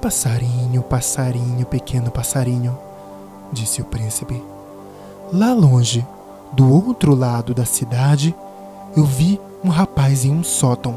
Passarinho, 0.00 0.82
passarinho, 0.82 1.66
pequeno 1.66 2.10
passarinho, 2.10 2.74
disse 3.52 3.82
o 3.82 3.84
príncipe. 3.84 4.51
Lá 5.34 5.54
longe, 5.54 6.06
do 6.52 6.70
outro 6.70 7.14
lado 7.14 7.54
da 7.54 7.64
cidade, 7.64 8.34
eu 8.94 9.06
vi 9.06 9.40
um 9.64 9.70
rapaz 9.70 10.26
em 10.26 10.30
um 10.30 10.44
sótão. 10.44 10.94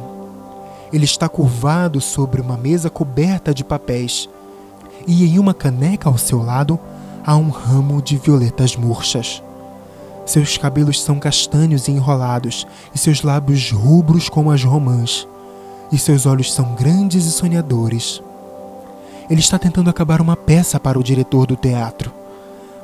Ele 0.92 1.06
está 1.06 1.30
curvado 1.30 2.02
sobre 2.02 2.42
uma 2.42 2.58
mesa 2.58 2.90
coberta 2.90 3.54
de 3.54 3.64
papéis, 3.64 4.28
e 5.08 5.24
em 5.24 5.40
uma 5.40 5.54
caneca 5.54 6.10
ao 6.10 6.18
seu 6.18 6.44
lado 6.44 6.78
há 7.26 7.38
um 7.38 7.48
ramo 7.50 8.02
de 8.02 8.18
violetas 8.18 8.76
murchas. 8.76 9.42
Seus 10.26 10.58
cabelos 10.58 11.02
são 11.02 11.18
castanhos 11.18 11.88
e 11.88 11.92
enrolados, 11.92 12.68
e 12.94 12.98
seus 12.98 13.22
lábios 13.22 13.72
rubros 13.72 14.28
como 14.28 14.52
as 14.52 14.62
romãs, 14.62 15.26
e 15.94 15.98
seus 15.98 16.26
olhos 16.26 16.52
são 16.52 16.76
grandes 16.76 17.26
e 17.26 17.32
sonhadores. 17.32 18.22
Ele 19.30 19.40
está 19.40 19.58
tentando 19.58 19.90
acabar 19.90 20.20
uma 20.20 20.36
peça 20.36 20.78
para 20.78 21.00
o 21.00 21.04
diretor 21.04 21.48
do 21.48 21.56
teatro, 21.56 22.12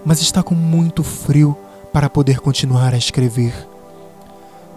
mas 0.05 0.21
está 0.21 0.41
com 0.41 0.55
muito 0.55 1.03
frio 1.03 1.57
para 1.91 2.09
poder 2.09 2.39
continuar 2.39 2.93
a 2.93 2.97
escrever. 2.97 3.67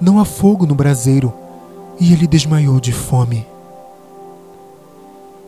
Não 0.00 0.19
há 0.19 0.25
fogo 0.25 0.66
no 0.66 0.75
braseiro, 0.75 1.33
e 1.99 2.12
ele 2.12 2.26
desmaiou 2.26 2.81
de 2.81 2.93
fome. 2.93 3.47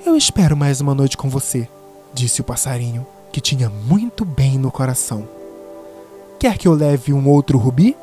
Eu 0.05 0.17
espero 0.17 0.57
mais 0.57 0.81
uma 0.81 0.95
noite 0.95 1.17
com 1.17 1.29
você, 1.29 1.69
disse 2.15 2.41
o 2.41 2.45
passarinho, 2.45 3.07
que 3.33 3.41
tinha 3.41 3.69
muito 3.69 4.25
bem 4.25 4.57
no 4.57 4.71
coração. 4.71 5.29
Quer 6.39 6.57
que 6.57 6.69
eu 6.69 6.75
leve 6.75 7.13
um 7.13 7.29
outro 7.29 7.59
rubi? 7.59 7.97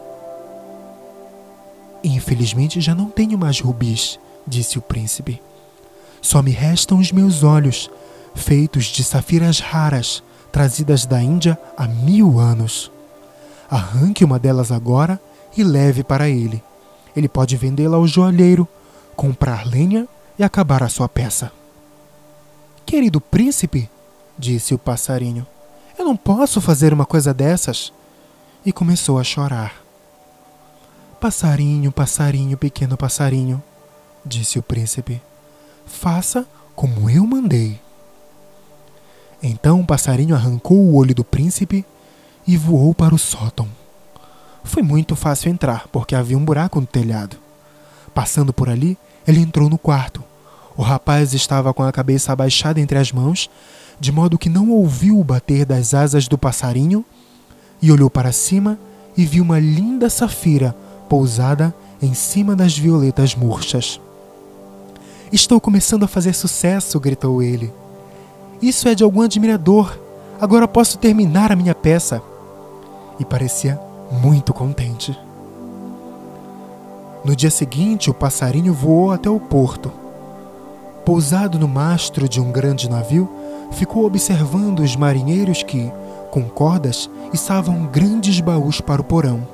Infelizmente 2.03 2.82
já 2.82 2.94
não 2.94 3.10
tenho 3.10 3.38
mais 3.38 3.60
rubis, 3.60 4.20
disse 4.46 4.77
o 4.77 4.82
príncipe. 4.82 5.42
Só 6.22 6.42
me 6.42 6.51
restam 6.51 7.00
os 7.00 7.12
meus 7.12 7.44
olhos, 7.44 7.89
feitos 8.36 8.86
de 8.86 9.03
safiras 9.03 9.60
raras, 9.60 10.22
trazidas 10.53 11.07
da 11.07 11.19
Índia 11.19 11.60
há 11.75 11.88
mil 11.88 12.39
anos. 12.39 12.91
Arranque 13.67 14.24
uma 14.24 14.38
delas 14.38 14.72
agora 14.72 15.19
e 15.57 15.63
leve 15.63 16.03
para 16.03 16.29
ele. 16.29 16.63
Ele 17.15 17.27
pode 17.27 17.57
vendê-la 17.57 17.98
ao 17.98 18.05
joalheiro, 18.05 18.67
comprar 19.15 19.65
lenha 19.65 20.07
e 20.38 20.43
acabar 20.43 20.83
a 20.83 20.89
sua 20.89 21.10
peça. 21.10 21.51
Querido 22.86 23.19
príncipe, 23.19 23.89
disse 24.38 24.75
o 24.75 24.77
passarinho, 24.77 25.45
eu 25.98 26.05
não 26.05 26.15
posso 26.15 26.62
fazer 26.62 26.93
uma 26.93 27.05
coisa 27.05 27.33
dessas. 27.33 27.91
E 28.63 28.72
começou 28.72 29.19
a 29.19 29.24
chorar. 29.24 29.74
Passarinho, 31.19 31.91
passarinho, 31.91 32.57
pequeno 32.57 32.95
passarinho, 32.95 33.62
disse 34.24 34.60
o 34.60 34.63
príncipe, 34.63 35.22
faça 35.86 36.45
como 36.75 37.10
eu 37.10 37.25
mandei. 37.25 37.82
Então 39.45 39.81
o 39.81 39.85
passarinho 39.85 40.33
arrancou 40.33 40.77
o 40.77 40.95
olho 40.95 41.13
do 41.13 41.25
príncipe 41.25 41.85
e 42.47 42.55
voou 42.55 42.95
para 42.95 43.13
o 43.13 43.19
sótão. 43.19 43.67
Foi 44.63 44.81
muito 44.81 45.17
fácil 45.17 45.51
entrar, 45.51 45.85
porque 45.91 46.15
havia 46.15 46.38
um 46.38 46.45
buraco 46.45 46.79
no 46.79 46.88
telhado. 46.88 47.35
Passando 48.13 48.53
por 48.53 48.69
ali, 48.69 48.97
ele 49.27 49.41
entrou 49.41 49.69
no 49.69 49.77
quarto. 49.77 50.23
O 50.77 50.81
rapaz 50.81 51.33
estava 51.33 51.73
com 51.73 51.83
a 51.83 51.91
cabeça 51.91 52.31
abaixada 52.31 52.79
entre 52.79 52.97
as 52.97 53.12
mãos, 53.12 53.50
de 54.00 54.13
modo 54.13 54.38
que 54.38 54.47
não 54.47 54.71
ouviu 54.71 55.19
o 55.19 55.23
bater 55.23 55.65
das 55.65 55.93
asas 55.93 56.25
do 56.25 56.38
passarinho, 56.38 57.03
e 57.81 57.91
olhou 57.91 58.09
para 58.09 58.31
cima 58.31 58.79
e 59.17 59.25
viu 59.25 59.43
uma 59.43 59.59
linda 59.59 60.09
safira 60.09 60.73
pousada 61.09 61.75
em 62.01 62.13
cima 62.13 62.55
das 62.55 62.77
violetas 62.77 63.35
murchas. 63.35 64.00
Estou 65.33 65.59
começando 65.59 66.03
a 66.03 66.07
fazer 66.07 66.33
sucesso, 66.33 66.97
gritou 66.97 67.43
ele. 67.43 67.82
Isso 68.63 68.88
é 68.88 68.96
de 68.96 69.03
algum 69.03 69.22
admirador. 69.22 70.00
Agora 70.39 70.70
posso 70.70 70.98
terminar 70.98 71.51
a 71.51 71.55
minha 71.55 71.75
peça. 71.75 72.22
E 73.20 73.25
parecia 73.25 73.77
muito 74.10 74.53
contente. 74.53 75.20
No 77.25 77.36
dia 77.36 77.51
seguinte, 77.51 78.10
o 78.10 78.13
passarinho 78.13 78.74
voou 78.74 79.12
até 79.12 79.29
o 79.29 79.38
porto. 79.38 79.91
Pousado 81.03 81.60
no 81.60 81.67
mastro 81.67 82.29
de 82.29 82.39
um 82.39 82.53
grande 82.53 82.89
navio, 82.89 83.29
ficou 83.72 84.05
observando 84.05 84.79
os 84.79 84.96
marinheiros 84.96 85.62
que, 85.62 85.91
com 86.32 86.43
cordas, 86.43 87.10
içavam 87.34 87.86
grandes 87.88 88.39
baús 88.39 88.79
para 88.79 89.01
o 89.01 89.03
porão. 89.03 89.46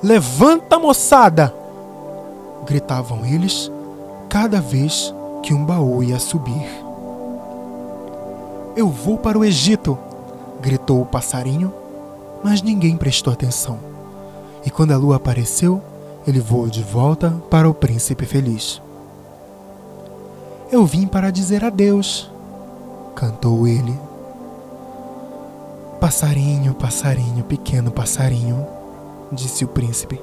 Levanta, 0.00 0.78
moçada! 0.78 1.52
gritavam 2.64 3.26
eles 3.26 3.72
cada 4.28 4.60
vez 4.60 5.12
que 5.42 5.52
um 5.52 5.64
baú 5.64 6.00
ia 6.00 6.20
subir. 6.20 6.89
Eu 8.76 8.88
vou 8.88 9.18
para 9.18 9.38
o 9.38 9.44
Egito! 9.44 9.98
gritou 10.60 11.00
o 11.00 11.06
passarinho 11.06 11.72
mas 12.42 12.62
ninguém 12.62 12.96
prestou 12.96 13.32
atenção. 13.32 13.78
E 14.64 14.70
quando 14.70 14.92
a 14.92 14.96
lua 14.96 15.16
apareceu, 15.16 15.82
ele 16.26 16.40
voou 16.40 16.68
de 16.68 16.82
volta 16.82 17.30
para 17.50 17.68
o 17.68 17.74
príncipe 17.74 18.26
feliz. 18.26 18.80
Eu 20.70 20.84
vim 20.86 21.06
para 21.06 21.30
dizer 21.30 21.64
adeus, 21.64 22.30
cantou 23.14 23.66
ele. 23.66 23.98
Passarinho, 25.98 26.74
passarinho, 26.74 27.44
pequeno 27.44 27.90
passarinho, 27.90 28.66
disse 29.32 29.64
o 29.64 29.68
príncipe. 29.68 30.20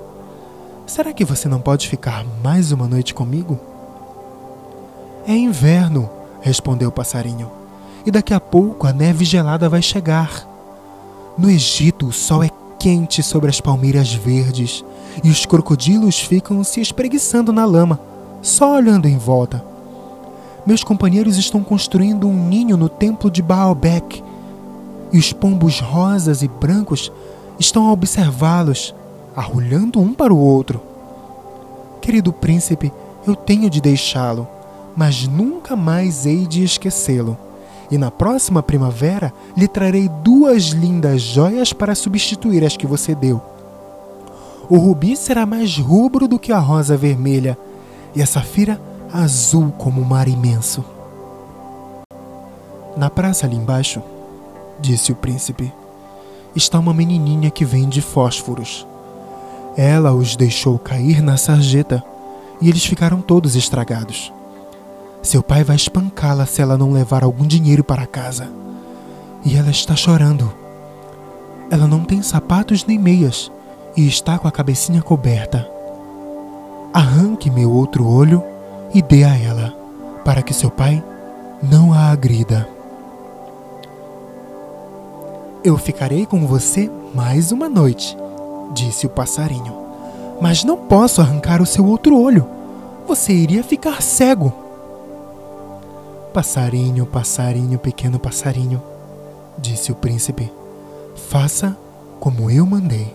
Será 0.85 1.13
que 1.13 1.25
você 1.25 1.47
não 1.47 1.59
pode 1.59 1.87
ficar 1.87 2.25
mais 2.41 2.71
uma 2.71 2.87
noite 2.87 3.13
comigo? 3.13 3.59
É 5.27 5.35
inverno, 5.35 6.09
respondeu 6.39 6.89
o 6.89 6.91
passarinho, 6.91 7.51
e 8.07 8.11
daqui 8.11 8.33
a 8.33 8.39
pouco 8.39 8.87
a 8.87 8.93
neve 8.93 9.25
gelada 9.25 9.67
vai 9.67 9.81
chegar. 9.81 10.47
No 11.37 11.49
Egito, 11.49 12.07
o 12.07 12.13
sol 12.13 12.41
é 12.41 12.49
quente 12.79 13.21
sobre 13.21 13.49
as 13.49 13.59
palmeiras 13.59 14.13
verdes 14.13 14.81
e 15.21 15.29
os 15.29 15.45
crocodilos 15.45 16.17
ficam 16.17 16.63
se 16.63 16.79
espreguiçando 16.79 17.51
na 17.51 17.65
lama, 17.65 17.99
só 18.41 18.75
olhando 18.75 19.09
em 19.09 19.17
volta. 19.17 19.61
Meus 20.65 20.85
companheiros 20.85 21.35
estão 21.35 21.61
construindo 21.61 22.29
um 22.29 22.47
ninho 22.47 22.77
no 22.77 22.87
templo 22.87 23.29
de 23.29 23.41
Baalbek 23.41 24.23
e 25.11 25.17
os 25.17 25.33
pombos 25.33 25.81
rosas 25.81 26.41
e 26.41 26.47
brancos 26.47 27.11
estão 27.59 27.89
a 27.89 27.91
observá-los, 27.91 28.95
arrulhando 29.35 29.99
um 29.99 30.13
para 30.13 30.33
o 30.33 30.39
outro. 30.39 30.81
Querido 31.99 32.31
príncipe, 32.31 32.89
eu 33.25 33.35
tenho 33.35 33.69
de 33.69 33.81
deixá-lo, 33.81 34.47
mas 34.95 35.27
nunca 35.27 35.75
mais 35.75 36.25
hei 36.25 36.47
de 36.47 36.63
esquecê-lo 36.63 37.37
e 37.89 37.97
na 37.97 38.11
próxima 38.11 38.61
primavera 38.61 39.33
lhe 39.55 39.67
trarei 39.67 40.09
duas 40.23 40.65
lindas 40.65 41.21
joias 41.21 41.73
para 41.73 41.95
substituir 41.95 42.63
as 42.65 42.75
que 42.75 42.87
você 42.87 43.15
deu. 43.15 43.41
O 44.69 44.77
rubi 44.77 45.15
será 45.15 45.45
mais 45.45 45.77
rubro 45.77 46.27
do 46.27 46.37
que 46.37 46.51
a 46.51 46.59
rosa 46.59 46.97
vermelha, 46.97 47.57
e 48.15 48.21
a 48.21 48.25
safira 48.25 48.81
azul 49.13 49.71
como 49.77 50.01
o 50.01 50.05
mar 50.05 50.27
imenso. 50.27 50.83
Na 52.97 53.09
praça 53.09 53.45
ali 53.45 53.55
embaixo, 53.55 54.01
disse 54.79 55.11
o 55.11 55.15
príncipe, 55.15 55.71
está 56.55 56.79
uma 56.79 56.93
menininha 56.93 57.51
que 57.51 57.63
vende 57.63 58.01
fósforos. 58.01 58.85
Ela 59.77 60.13
os 60.13 60.35
deixou 60.35 60.79
cair 60.79 61.21
na 61.21 61.37
sarjeta 61.37 62.03
e 62.59 62.67
eles 62.67 62.83
ficaram 62.83 63.21
todos 63.21 63.55
estragados. 63.55 64.33
Seu 65.21 65.43
pai 65.43 65.63
vai 65.63 65.75
espancá-la 65.75 66.45
se 66.45 66.61
ela 66.61 66.77
não 66.77 66.91
levar 66.91 67.23
algum 67.23 67.45
dinheiro 67.45 67.83
para 67.83 68.05
casa. 68.05 68.49
E 69.43 69.55
ela 69.57 69.69
está 69.69 69.95
chorando. 69.95 70.51
Ela 71.69 71.87
não 71.87 72.03
tem 72.03 72.21
sapatos 72.21 72.85
nem 72.85 72.97
meias 72.97 73.51
e 73.95 74.07
está 74.07 74.37
com 74.37 74.47
a 74.47 74.51
cabecinha 74.51 75.01
coberta. 75.01 75.69
Arranque 76.93 77.49
meu 77.49 77.71
outro 77.71 78.07
olho 78.07 78.43
e 78.93 79.01
dê 79.01 79.23
a 79.23 79.37
ela, 79.37 79.73
para 80.23 80.41
que 80.41 80.53
seu 80.53 80.71
pai 80.71 81.03
não 81.61 81.91
a 81.93 82.09
agrida. 82.11 82.67
Eu 85.63 85.77
ficarei 85.77 86.25
com 86.25 86.47
você 86.47 86.89
mais 87.13 87.51
uma 87.51 87.67
noite, 87.67 88.15
disse 88.73 89.05
o 89.05 89.09
passarinho. 89.09 89.75
Mas 90.39 90.63
não 90.63 90.77
posso 90.77 91.19
arrancar 91.19 91.61
o 91.61 91.65
seu 91.65 91.85
outro 91.85 92.17
olho. 92.17 92.47
Você 93.07 93.33
iria 93.33 93.63
ficar 93.63 94.01
cego. 94.01 94.53
Passarinho, 96.33 97.05
passarinho, 97.05 97.79
pequeno 97.79 98.19
passarinho, 98.19 98.81
disse 99.57 99.91
o 99.91 99.95
príncipe, 99.95 100.51
faça 101.15 101.75
como 102.19 102.49
eu 102.51 102.65
mandei. 102.65 103.13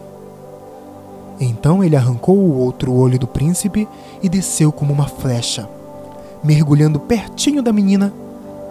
Então 1.38 1.82
ele 1.82 1.96
arrancou 1.96 2.36
o 2.36 2.58
outro 2.58 2.92
olho 2.92 3.18
do 3.18 3.26
príncipe 3.26 3.88
e 4.22 4.28
desceu 4.28 4.72
como 4.72 4.92
uma 4.92 5.06
flecha. 5.06 5.68
Mergulhando 6.42 6.98
pertinho 6.98 7.62
da 7.62 7.72
menina, 7.72 8.12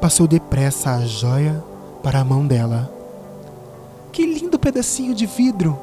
passou 0.01 0.27
depressa 0.27 0.91
a 0.91 1.05
joia 1.05 1.63
para 2.03 2.19
a 2.19 2.25
mão 2.25 2.45
dela. 2.45 2.91
Que 4.11 4.25
lindo 4.25 4.59
pedacinho 4.59 5.13
de 5.13 5.25
vidro! 5.25 5.77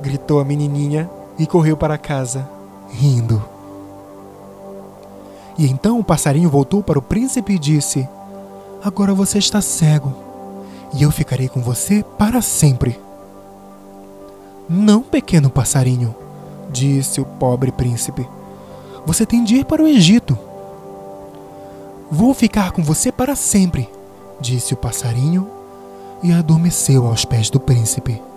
gritou 0.00 0.38
a 0.38 0.44
menininha 0.44 1.10
e 1.38 1.46
correu 1.46 1.76
para 1.76 1.98
casa, 1.98 2.48
rindo. 2.90 3.42
E 5.58 5.66
então 5.66 5.98
o 5.98 6.04
passarinho 6.04 6.48
voltou 6.48 6.82
para 6.82 6.98
o 6.98 7.02
príncipe 7.02 7.54
e 7.54 7.58
disse: 7.58 8.08
Agora 8.82 9.12
você 9.12 9.38
está 9.38 9.60
cego, 9.60 10.14
e 10.94 11.02
eu 11.02 11.10
ficarei 11.10 11.48
com 11.48 11.60
você 11.60 12.04
para 12.16 12.40
sempre. 12.40 12.98
Não, 14.68 15.02
pequeno 15.02 15.50
passarinho, 15.50 16.14
disse 16.70 17.20
o 17.20 17.24
pobre 17.24 17.72
príncipe. 17.72 18.26
Você 19.04 19.26
tem 19.26 19.42
de 19.42 19.56
ir 19.56 19.64
para 19.64 19.82
o 19.82 19.88
Egito. 19.88 20.38
Vou 22.10 22.32
ficar 22.32 22.70
com 22.70 22.82
você 22.82 23.10
para 23.10 23.34
sempre, 23.34 23.88
disse 24.40 24.74
o 24.74 24.76
passarinho 24.76 25.50
e 26.22 26.32
adormeceu 26.32 27.06
aos 27.06 27.24
pés 27.24 27.50
do 27.50 27.58
príncipe. 27.58 28.27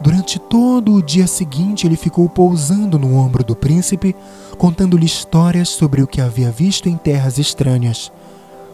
Durante 0.00 0.38
todo 0.38 0.94
o 0.94 1.02
dia 1.02 1.26
seguinte, 1.26 1.86
ele 1.86 1.96
ficou 1.96 2.28
pousando 2.28 2.98
no 2.98 3.16
ombro 3.16 3.42
do 3.42 3.56
príncipe, 3.56 4.14
contando-lhe 4.56 5.06
histórias 5.06 5.68
sobre 5.68 6.02
o 6.02 6.06
que 6.06 6.20
havia 6.20 6.50
visto 6.52 6.88
em 6.88 6.96
terras 6.96 7.36
estranhas. 7.36 8.12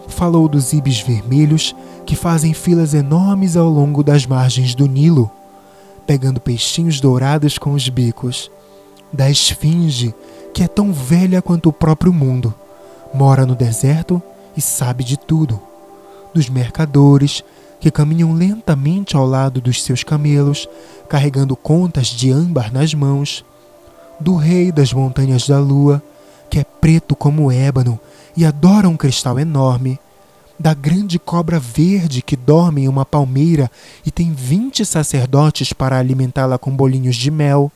Falou 0.06 0.48
dos 0.48 0.74
ibis 0.74 1.00
vermelhos 1.00 1.74
que 2.04 2.14
fazem 2.14 2.52
filas 2.52 2.92
enormes 2.92 3.56
ao 3.56 3.70
longo 3.70 4.02
das 4.02 4.26
margens 4.26 4.74
do 4.74 4.86
Nilo, 4.86 5.30
pegando 6.06 6.40
peixinhos 6.40 7.00
dourados 7.00 7.56
com 7.56 7.72
os 7.72 7.88
bicos. 7.88 8.50
Da 9.10 9.30
esfinge, 9.30 10.14
que 10.52 10.62
é 10.62 10.68
tão 10.68 10.92
velha 10.92 11.40
quanto 11.40 11.70
o 11.70 11.72
próprio 11.72 12.12
mundo, 12.12 12.52
mora 13.14 13.46
no 13.46 13.54
deserto 13.54 14.22
e 14.54 14.60
sabe 14.60 15.02
de 15.02 15.16
tudo. 15.16 15.58
Dos 16.34 16.50
mercadores 16.50 17.42
que 17.84 17.90
caminham 17.90 18.32
lentamente 18.32 19.14
ao 19.14 19.26
lado 19.26 19.60
dos 19.60 19.82
seus 19.82 20.02
camelos, 20.02 20.66
carregando 21.06 21.54
contas 21.54 22.06
de 22.06 22.30
âmbar 22.30 22.72
nas 22.72 22.94
mãos, 22.94 23.44
do 24.18 24.36
rei 24.36 24.72
das 24.72 24.90
montanhas 24.90 25.46
da 25.46 25.58
lua, 25.58 26.02
que 26.48 26.58
é 26.58 26.64
preto 26.64 27.14
como 27.14 27.52
ébano 27.52 28.00
e 28.34 28.42
adora 28.42 28.88
um 28.88 28.96
cristal 28.96 29.38
enorme, 29.38 30.00
da 30.58 30.72
grande 30.72 31.18
cobra 31.18 31.60
verde 31.60 32.22
que 32.22 32.36
dorme 32.36 32.84
em 32.84 32.88
uma 32.88 33.04
palmeira 33.04 33.70
e 34.02 34.10
tem 34.10 34.32
vinte 34.32 34.82
sacerdotes 34.86 35.74
para 35.74 35.98
alimentá-la 35.98 36.56
com 36.56 36.74
bolinhos 36.74 37.16
de 37.16 37.30
mel, 37.30 37.70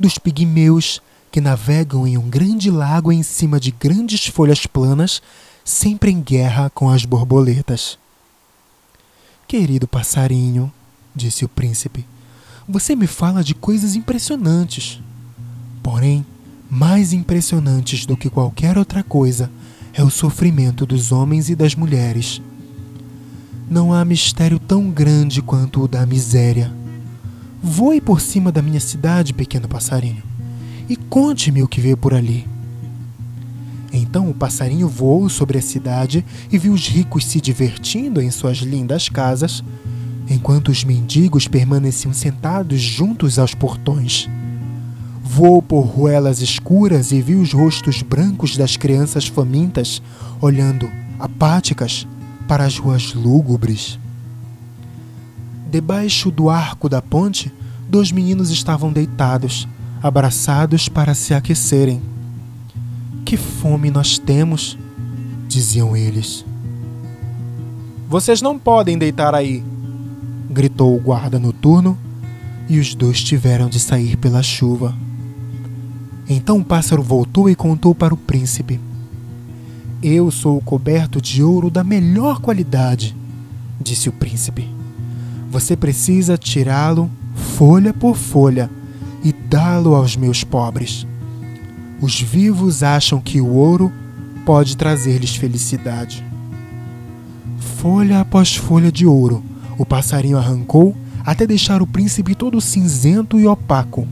dos 0.00 0.16
pigmeus 0.16 1.02
que 1.30 1.42
navegam 1.42 2.06
em 2.06 2.16
um 2.16 2.30
grande 2.30 2.70
lago 2.70 3.12
em 3.12 3.22
cima 3.22 3.60
de 3.60 3.72
grandes 3.72 4.24
folhas 4.24 4.64
planas, 4.64 5.20
sempre 5.62 6.10
em 6.10 6.18
guerra 6.18 6.70
com 6.70 6.88
as 6.88 7.04
borboletas. 7.04 7.98
Querido 9.48 9.88
passarinho, 9.88 10.70
disse 11.16 11.42
o 11.42 11.48
príncipe, 11.48 12.04
você 12.68 12.94
me 12.94 13.06
fala 13.06 13.42
de 13.42 13.54
coisas 13.54 13.94
impressionantes. 13.94 15.00
Porém, 15.82 16.22
mais 16.70 17.14
impressionantes 17.14 18.04
do 18.04 18.14
que 18.14 18.28
qualquer 18.28 18.76
outra 18.76 19.02
coisa 19.02 19.50
é 19.94 20.04
o 20.04 20.10
sofrimento 20.10 20.84
dos 20.84 21.12
homens 21.12 21.48
e 21.48 21.56
das 21.56 21.74
mulheres. 21.74 22.42
Não 23.70 23.90
há 23.90 24.04
mistério 24.04 24.58
tão 24.58 24.90
grande 24.90 25.40
quanto 25.40 25.82
o 25.82 25.88
da 25.88 26.04
miséria. 26.04 26.70
Voe 27.62 28.02
por 28.02 28.20
cima 28.20 28.52
da 28.52 28.60
minha 28.60 28.80
cidade, 28.80 29.32
pequeno 29.32 29.66
passarinho, 29.66 30.22
e 30.90 30.94
conte-me 30.94 31.62
o 31.62 31.68
que 31.68 31.80
vê 31.80 31.96
por 31.96 32.12
ali. 32.12 32.46
Então 33.92 34.28
o 34.28 34.34
passarinho 34.34 34.88
voou 34.88 35.28
sobre 35.28 35.58
a 35.58 35.62
cidade 35.62 36.24
e 36.50 36.58
viu 36.58 36.72
os 36.72 36.86
ricos 36.86 37.24
se 37.24 37.40
divertindo 37.40 38.20
em 38.20 38.30
suas 38.30 38.58
lindas 38.58 39.08
casas, 39.08 39.62
enquanto 40.28 40.68
os 40.68 40.84
mendigos 40.84 41.48
permaneciam 41.48 42.12
sentados 42.12 42.80
juntos 42.80 43.38
aos 43.38 43.54
portões. 43.54 44.28
Voou 45.22 45.62
por 45.62 45.82
ruelas 45.82 46.40
escuras 46.40 47.12
e 47.12 47.20
viu 47.20 47.40
os 47.40 47.52
rostos 47.52 48.02
brancos 48.02 48.56
das 48.56 48.76
crianças 48.76 49.26
famintas 49.26 50.02
olhando, 50.40 50.90
apáticas, 51.18 52.06
para 52.46 52.64
as 52.64 52.78
ruas 52.78 53.12
lúgubres. 53.12 53.98
Debaixo 55.70 56.30
do 56.30 56.48
arco 56.48 56.88
da 56.88 57.02
ponte, 57.02 57.52
dois 57.88 58.10
meninos 58.10 58.50
estavam 58.50 58.90
deitados, 58.90 59.68
abraçados 60.02 60.88
para 60.88 61.14
se 61.14 61.34
aquecerem. 61.34 62.00
Que 63.28 63.36
fome 63.36 63.90
nós 63.90 64.16
temos, 64.16 64.78
diziam 65.46 65.94
eles. 65.94 66.46
Vocês 68.08 68.40
não 68.40 68.58
podem 68.58 68.96
deitar 68.96 69.34
aí, 69.34 69.62
gritou 70.48 70.96
o 70.96 70.98
guarda 70.98 71.38
noturno, 71.38 71.98
e 72.70 72.78
os 72.78 72.94
dois 72.94 73.22
tiveram 73.22 73.68
de 73.68 73.78
sair 73.78 74.16
pela 74.16 74.42
chuva. 74.42 74.96
Então 76.26 76.60
o 76.60 76.64
pássaro 76.64 77.02
voltou 77.02 77.50
e 77.50 77.54
contou 77.54 77.94
para 77.94 78.14
o 78.14 78.16
príncipe: 78.16 78.80
Eu 80.02 80.30
sou 80.30 80.58
coberto 80.62 81.20
de 81.20 81.42
ouro 81.42 81.68
da 81.68 81.84
melhor 81.84 82.40
qualidade, 82.40 83.14
disse 83.78 84.08
o 84.08 84.12
príncipe. 84.12 84.66
Você 85.50 85.76
precisa 85.76 86.38
tirá-lo 86.38 87.10
folha 87.34 87.92
por 87.92 88.16
folha 88.16 88.70
e 89.22 89.34
dá-lo 89.34 89.94
aos 89.94 90.16
meus 90.16 90.42
pobres. 90.44 91.06
Os 92.00 92.20
vivos 92.20 92.82
acham 92.82 93.20
que 93.20 93.40
o 93.40 93.48
ouro 93.48 93.92
pode 94.44 94.76
trazer-lhes 94.76 95.36
felicidade. 95.36 96.24
Folha 97.58 98.20
após 98.20 98.56
folha 98.56 98.90
de 98.90 99.06
ouro, 99.06 99.42
o 99.76 99.84
passarinho 99.84 100.38
arrancou 100.38 100.96
até 101.24 101.46
deixar 101.46 101.82
o 101.82 101.86
príncipe 101.86 102.34
todo 102.34 102.60
cinzento 102.60 103.38
e 103.38 103.46
opaco 103.46 104.06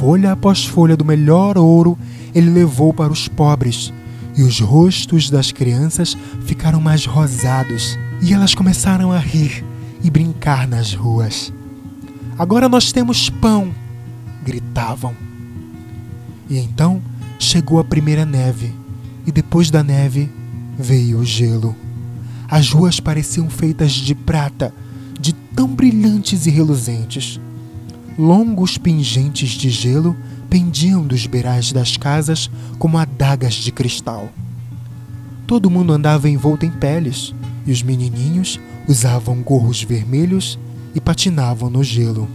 folha 0.00 0.32
após 0.32 0.64
folha 0.64 0.96
do 0.96 1.04
melhor 1.04 1.58
ouro 1.58 1.98
ele 2.34 2.48
levou 2.48 2.94
para 2.94 3.12
os 3.12 3.28
pobres, 3.28 3.92
e 4.34 4.42
os 4.42 4.58
rostos 4.58 5.28
das 5.28 5.52
crianças 5.52 6.16
ficaram 6.46 6.80
mais 6.80 7.04
rosados, 7.04 7.98
e 8.22 8.32
elas 8.32 8.54
começaram 8.54 9.12
a 9.12 9.18
rir 9.18 9.62
e 10.02 10.08
brincar 10.08 10.66
nas 10.66 10.94
ruas. 10.94 11.52
Agora 12.38 12.66
nós 12.66 12.92
temos 12.92 13.28
pão! 13.28 13.74
gritavam. 14.42 15.14
E 16.50 16.58
então 16.58 17.00
chegou 17.38 17.78
a 17.78 17.84
primeira 17.84 18.26
neve, 18.26 18.74
e 19.24 19.30
depois 19.30 19.70
da 19.70 19.82
neve 19.82 20.28
veio 20.76 21.18
o 21.18 21.24
gelo. 21.24 21.76
As 22.48 22.72
ruas 22.72 22.98
pareciam 22.98 23.48
feitas 23.48 23.92
de 23.92 24.14
prata, 24.14 24.74
de 25.18 25.32
tão 25.32 25.68
brilhantes 25.68 26.46
e 26.46 26.50
reluzentes. 26.50 27.40
Longos 28.18 28.76
pingentes 28.76 29.50
de 29.50 29.70
gelo 29.70 30.16
pendiam 30.50 31.06
dos 31.06 31.26
beirais 31.26 31.70
das 31.70 31.96
casas 31.96 32.50
como 32.78 32.98
adagas 32.98 33.54
de 33.54 33.70
cristal. 33.70 34.28
Todo 35.46 35.70
mundo 35.70 35.92
andava 35.92 36.28
envolto 36.28 36.66
em 36.66 36.70
peles 36.70 37.32
e 37.64 37.70
os 37.70 37.82
menininhos 37.82 38.58
usavam 38.88 39.42
gorros 39.42 39.82
vermelhos 39.82 40.58
e 40.94 41.00
patinavam 41.00 41.70
no 41.70 41.84
gelo. 41.84 42.28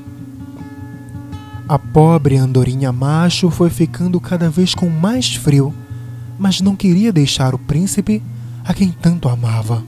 A 1.68 1.80
pobre 1.80 2.38
andorinha 2.38 2.92
macho 2.92 3.50
foi 3.50 3.72
ficando 3.72 4.20
cada 4.20 4.52
vez 4.52 4.76
com 4.76 4.88
mais 4.88 5.34
frio, 5.34 5.74
mas 6.38 6.62
não 6.62 6.76
queria 6.76 7.12
deixar 7.12 7.56
o 7.56 7.60
príncipe 7.60 8.22
a 8.64 8.72
quem 8.72 8.92
tanto 8.92 9.28
amava. 9.28 9.84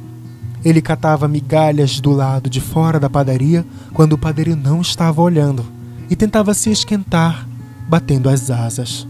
Ele 0.66 0.82
catava 0.82 1.28
migalhas 1.28 2.00
do 2.00 2.12
lado 2.12 2.50
de 2.50 2.60
fora 2.60 3.00
da 3.00 3.08
padaria 3.08 3.64
quando 3.94 4.14
o 4.14 4.18
padeiro 4.18 4.56
não 4.56 4.82
estava 4.82 5.22
olhando 5.22 5.64
e 6.10 6.16
tentava 6.16 6.52
se 6.56 6.72
esquentar, 6.72 7.48
batendo 7.88 8.28
as 8.28 8.50
asas. 8.50 9.08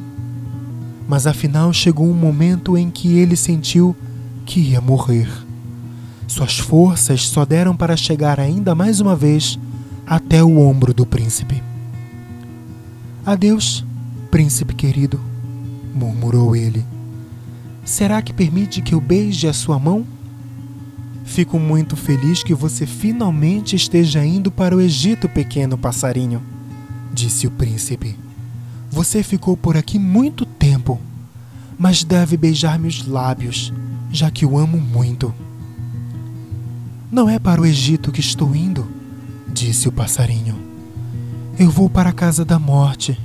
Mas 1.08 1.26
afinal 1.26 1.72
chegou 1.72 2.06
um 2.06 2.14
momento 2.14 2.78
em 2.78 2.90
que 2.90 3.18
ele 3.18 3.38
sentiu 3.38 3.96
que 4.46 4.60
ia 4.60 4.82
morrer. 4.82 5.30
Suas 6.28 6.60
forças 6.60 7.30
só 7.30 7.46
deram 7.46 7.78
para 7.78 7.96
chegar 7.96 8.42
ainda 8.42 8.76
mais 8.76 9.00
uma 9.00 9.16
vez 9.16 9.58
até 10.06 10.44
o 10.44 10.60
ombro 10.60 10.94
do 10.94 11.06
príncipe. 11.06 11.67
Adeus, 13.28 13.86
príncipe 14.32 14.74
querido, 14.74 15.20
murmurou 15.94 16.56
ele. 16.56 16.84
Será 17.86 18.22
que 18.24 18.34
permite 18.34 18.82
que 18.82 18.96
eu 18.96 19.00
beije 19.00 19.48
a 19.48 19.54
sua 19.54 19.78
mão? 19.78 20.04
Fico 21.26 21.60
muito 21.60 21.96
feliz 21.96 22.42
que 22.42 22.56
você 22.56 22.88
finalmente 22.88 23.76
esteja 23.76 24.26
indo 24.26 24.50
para 24.50 24.76
o 24.76 24.82
Egito, 24.82 25.30
pequeno 25.30 25.78
passarinho 25.78 26.42
disse 27.18 27.48
o 27.48 27.52
príncipe. 27.52 28.16
Você 28.92 29.24
ficou 29.24 29.58
por 29.58 29.76
aqui 29.76 29.98
muito 29.98 30.46
tempo, 30.46 31.02
mas 31.78 32.04
deve 32.04 32.38
beijar 32.38 32.78
meus 32.78 33.08
lábios, 33.08 33.74
já 34.12 34.30
que 34.30 34.46
o 34.46 34.56
amo 34.56 34.80
muito. 34.80 35.34
Não 37.12 37.28
é 37.28 37.40
para 37.40 37.60
o 37.60 37.66
Egito 37.66 38.12
que 38.12 38.20
estou 38.20 38.56
indo, 38.56 38.88
disse 39.52 39.88
o 39.88 39.92
passarinho. 39.92 40.67
Eu 41.60 41.72
vou 41.72 41.90
para 41.90 42.12
a 42.12 42.14
casa 42.14 42.46
da 42.46 42.60
morte. 42.60 43.20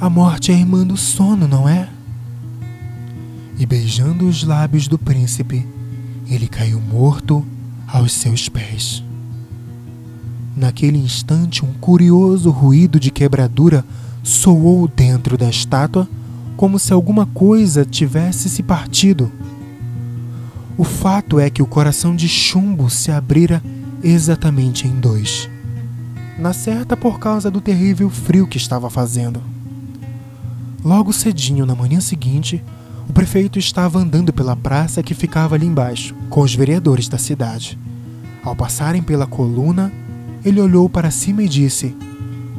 A 0.00 0.10
morte 0.10 0.50
é 0.50 0.54
irmã 0.56 0.84
do 0.84 0.96
sono, 0.96 1.46
não 1.46 1.68
é? 1.68 1.88
E 3.56 3.64
beijando 3.64 4.26
os 4.26 4.42
lábios 4.42 4.88
do 4.88 4.98
príncipe, 4.98 5.64
ele 6.26 6.48
caiu 6.48 6.80
morto 6.80 7.46
aos 7.86 8.10
seus 8.10 8.48
pés. 8.48 9.00
Naquele 10.56 10.98
instante, 10.98 11.64
um 11.64 11.72
curioso 11.74 12.50
ruído 12.50 12.98
de 12.98 13.12
quebradura 13.12 13.84
soou 14.24 14.88
dentro 14.88 15.38
da 15.38 15.48
estátua, 15.48 16.08
como 16.56 16.80
se 16.80 16.92
alguma 16.92 17.26
coisa 17.26 17.84
tivesse 17.84 18.48
se 18.48 18.60
partido. 18.60 19.30
O 20.76 20.82
fato 20.82 21.38
é 21.38 21.48
que 21.48 21.62
o 21.62 21.66
coração 21.66 22.16
de 22.16 22.28
chumbo 22.28 22.90
se 22.90 23.12
abrira 23.12 23.62
exatamente 24.02 24.88
em 24.88 24.98
dois. 24.98 25.48
Na 26.38 26.52
certa, 26.52 26.96
por 26.96 27.18
causa 27.18 27.50
do 27.50 27.60
terrível 27.60 28.10
frio 28.10 28.46
que 28.46 28.58
estava 28.58 28.90
fazendo. 28.90 29.42
Logo 30.84 31.12
cedinho, 31.12 31.64
na 31.64 31.74
manhã 31.74 32.00
seguinte, 32.00 32.62
o 33.08 33.12
prefeito 33.12 33.58
estava 33.58 33.98
andando 33.98 34.32
pela 34.32 34.54
praça 34.54 35.02
que 35.02 35.14
ficava 35.14 35.54
ali 35.54 35.66
embaixo, 35.66 36.14
com 36.28 36.42
os 36.42 36.54
vereadores 36.54 37.08
da 37.08 37.18
cidade. 37.18 37.78
Ao 38.44 38.54
passarem 38.54 39.02
pela 39.02 39.26
coluna, 39.26 39.92
ele 40.44 40.60
olhou 40.60 40.88
para 40.88 41.10
cima 41.10 41.42
e 41.42 41.48
disse: 41.48 41.96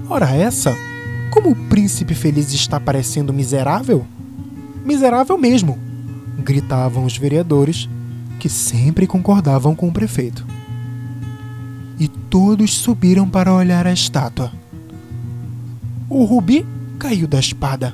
Ora, 0.09 0.31
essa? 0.31 0.75
Como 1.31 1.51
o 1.51 1.55
príncipe 1.69 2.15
feliz 2.15 2.51
está 2.53 2.79
parecendo 2.79 3.31
miserável? 3.31 4.05
Miserável 4.83 5.37
mesmo! 5.37 5.87
gritavam 6.47 7.03
os 7.03 7.17
vereadores, 7.17 7.89
que 8.39 8.47
sempre 8.47 9.05
concordavam 9.05 9.75
com 9.75 9.89
o 9.89 9.91
prefeito. 9.91 10.45
E 11.99 12.07
todos 12.07 12.73
subiram 12.73 13.27
para 13.27 13.53
olhar 13.53 13.87
a 13.87 13.93
estátua. 13.93 14.51
O 16.09 16.23
rubi 16.23 16.65
caiu 16.99 17.27
da 17.27 17.39
espada. 17.39 17.93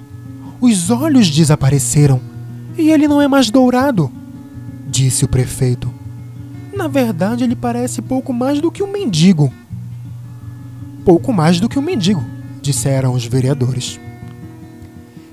Os 0.59 0.89
olhos 0.89 1.29
desapareceram 1.29 2.21
e 2.77 2.89
ele 2.89 3.07
não 3.07 3.21
é 3.21 3.27
mais 3.27 3.49
dourado, 3.49 4.11
disse 4.89 5.25
o 5.25 5.27
prefeito. 5.27 5.93
Na 6.75 6.87
verdade, 6.87 7.43
ele 7.43 7.55
parece 7.55 8.01
pouco 8.01 8.33
mais 8.33 8.59
do 8.59 8.71
que 8.71 8.81
um 8.81 8.91
mendigo 8.91 9.51
pouco 11.03 11.33
mais 11.33 11.59
do 11.59 11.69
que 11.69 11.77
um 11.77 11.81
mendigo, 11.81 12.23
disseram 12.61 13.13
os 13.13 13.25
vereadores. 13.25 13.99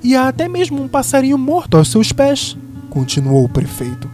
E 0.03 0.17
há 0.17 0.29
até 0.29 0.49
mesmo 0.49 0.83
um 0.83 0.89
passarinho 0.89 1.39
morto 1.39 1.77
aos 1.77 1.89
seus 1.89 2.13
pés, 2.13 2.57
continuou 2.89 3.45
o 3.45 3.49
prefeito. 3.49 4.11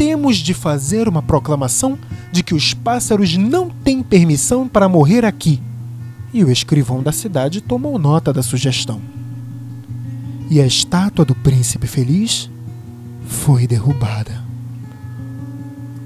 Temos 0.00 0.38
de 0.38 0.54
fazer 0.54 1.06
uma 1.08 1.20
proclamação 1.20 1.98
de 2.32 2.42
que 2.42 2.54
os 2.54 2.72
pássaros 2.72 3.36
não 3.36 3.68
têm 3.68 4.02
permissão 4.02 4.66
para 4.66 4.88
morrer 4.88 5.26
aqui. 5.26 5.60
E 6.32 6.42
o 6.42 6.50
escrivão 6.50 7.02
da 7.02 7.12
cidade 7.12 7.60
tomou 7.60 7.98
nota 7.98 8.32
da 8.32 8.42
sugestão. 8.42 8.98
E 10.48 10.58
a 10.58 10.66
estátua 10.66 11.22
do 11.22 11.34
príncipe 11.34 11.86
feliz 11.86 12.48
foi 13.26 13.66
derrubada. 13.66 14.42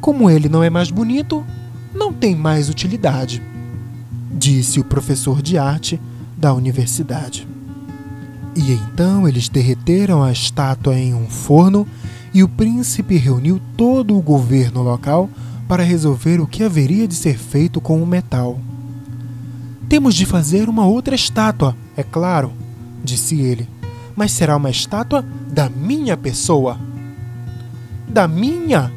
Como 0.00 0.28
ele 0.28 0.48
não 0.48 0.64
é 0.64 0.68
mais 0.68 0.90
bonito, 0.90 1.46
não 1.94 2.12
tem 2.12 2.34
mais 2.34 2.68
utilidade, 2.68 3.40
disse 4.32 4.80
o 4.80 4.84
professor 4.84 5.40
de 5.40 5.56
arte 5.56 6.00
da 6.36 6.52
universidade. 6.52 7.46
E 8.56 8.72
então 8.72 9.28
eles 9.28 9.48
derreteram 9.48 10.20
a 10.20 10.32
estátua 10.32 10.98
em 10.98 11.14
um 11.14 11.28
forno 11.28 11.86
e 12.34 12.42
o 12.42 12.48
príncipe 12.48 13.16
reuniu 13.16 13.60
todo 13.76 14.18
o 14.18 14.20
governo 14.20 14.82
local 14.82 15.30
para 15.68 15.84
resolver 15.84 16.40
o 16.40 16.46
que 16.48 16.64
haveria 16.64 17.06
de 17.06 17.14
ser 17.14 17.38
feito 17.38 17.80
com 17.80 18.02
o 18.02 18.06
metal. 18.06 18.58
Temos 19.88 20.16
de 20.16 20.26
fazer 20.26 20.68
uma 20.68 20.84
outra 20.84 21.14
estátua, 21.14 21.76
é 21.96 22.02
claro, 22.02 22.52
disse 23.04 23.40
ele, 23.40 23.68
mas 24.16 24.32
será 24.32 24.56
uma 24.56 24.68
estátua 24.68 25.24
da 25.48 25.68
minha 25.68 26.16
pessoa. 26.16 26.76
Da 28.08 28.26
minha? 28.26 28.92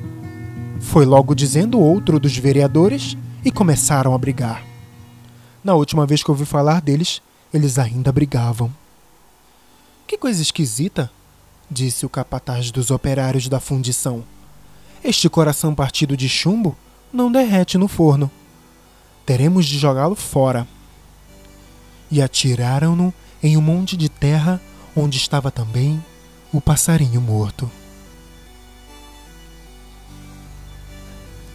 Foi 0.80 1.06
logo 1.06 1.36
dizendo 1.36 1.80
outro 1.80 2.19
dos 2.19 2.36
vereadores 2.36 3.15
e 3.45 3.52
começaram 3.52 4.15
a 4.15 4.17
brigar. 4.17 4.63
Na 5.63 5.76
última 5.76 6.08
vez 6.08 6.23
que 6.23 6.32
ouvi 6.32 6.45
falar 6.45 6.82
deles, 6.82 7.21
eles 7.54 7.78
ainda 7.78 8.12
brigavam. 8.12 8.71
Que 10.08 10.17
coisa 10.17 10.41
esquisita, 10.41 11.12
disse 11.70 12.06
o 12.06 12.10
capataz 12.10 12.72
dos 12.72 12.92
operários 12.92 13.48
da 13.48 13.60
fundição. 13.60 14.24
Este 15.04 15.30
coração 15.30 15.76
partido 15.76 16.18
de 16.18 16.28
chumbo 16.28 16.76
não 17.12 17.32
derrete 17.32 17.78
no 17.78 17.88
forno. 17.88 18.32
Teremos 19.26 19.66
de 19.66 19.78
jogá-lo 19.78 20.16
fora. 20.16 20.68
E 22.10 22.22
atiraram-no 22.22 23.14
em 23.44 23.58
um 23.58 23.62
monte 23.62 23.98
de 23.98 24.10
terra 24.10 24.62
onde 24.96 25.18
estava 25.18 25.52
também 25.52 26.04
o 26.52 26.62
passarinho 26.62 27.22
morto. 27.22 27.70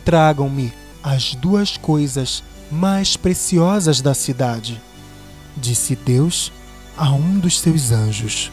Tragam-me 0.05 0.73
as 1.03 1.35
duas 1.35 1.77
coisas 1.77 2.43
mais 2.71 3.17
preciosas 3.17 4.01
da 4.01 4.15
cidade, 4.15 4.81
disse 5.57 5.95
Deus 5.97 6.53
a 6.97 7.11
um 7.11 7.39
dos 7.39 7.61
seus 7.61 7.91
anjos. 7.91 8.51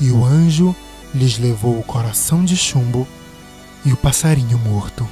E 0.00 0.10
o 0.10 0.24
anjo 0.24 0.74
lhes 1.14 1.38
levou 1.38 1.78
o 1.78 1.82
coração 1.82 2.44
de 2.44 2.56
chumbo 2.56 3.06
e 3.84 3.92
o 3.92 3.96
passarinho 3.96 4.58
morto. 4.58 5.08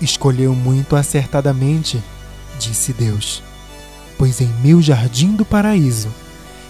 Escolheu 0.00 0.54
muito 0.54 0.96
acertadamente, 0.96 2.02
disse 2.58 2.92
Deus, 2.92 3.42
pois 4.18 4.40
em 4.40 4.48
meu 4.62 4.80
jardim 4.80 5.34
do 5.34 5.44
paraíso 5.44 6.08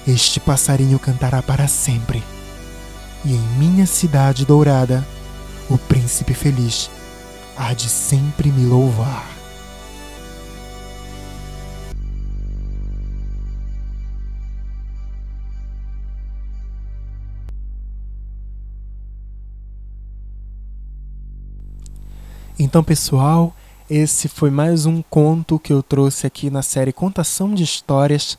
este 0.07 0.39
passarinho 0.39 0.99
cantará 0.99 1.43
para 1.43 1.67
sempre. 1.67 2.23
E 3.25 3.35
em 3.35 3.41
minha 3.59 3.87
cidade 3.87 4.45
dourada, 4.45 5.05
o 5.69 5.77
príncipe 5.77 6.33
feliz 6.33 6.89
há 7.57 7.73
de 7.73 7.89
sempre 7.89 8.53
me 8.53 8.65
louvar. 8.67 9.36
Então, 22.59 22.83
pessoal, 22.83 23.55
esse 23.89 24.29
foi 24.29 24.51
mais 24.51 24.87
um 24.87 25.03
conto 25.03 25.59
que 25.59 25.71
eu 25.71 25.83
trouxe 25.83 26.27
aqui 26.27 26.49
na 26.49 26.63
série 26.63 26.91
Contação 26.91 27.53
de 27.53 27.63
Histórias, 27.63 28.39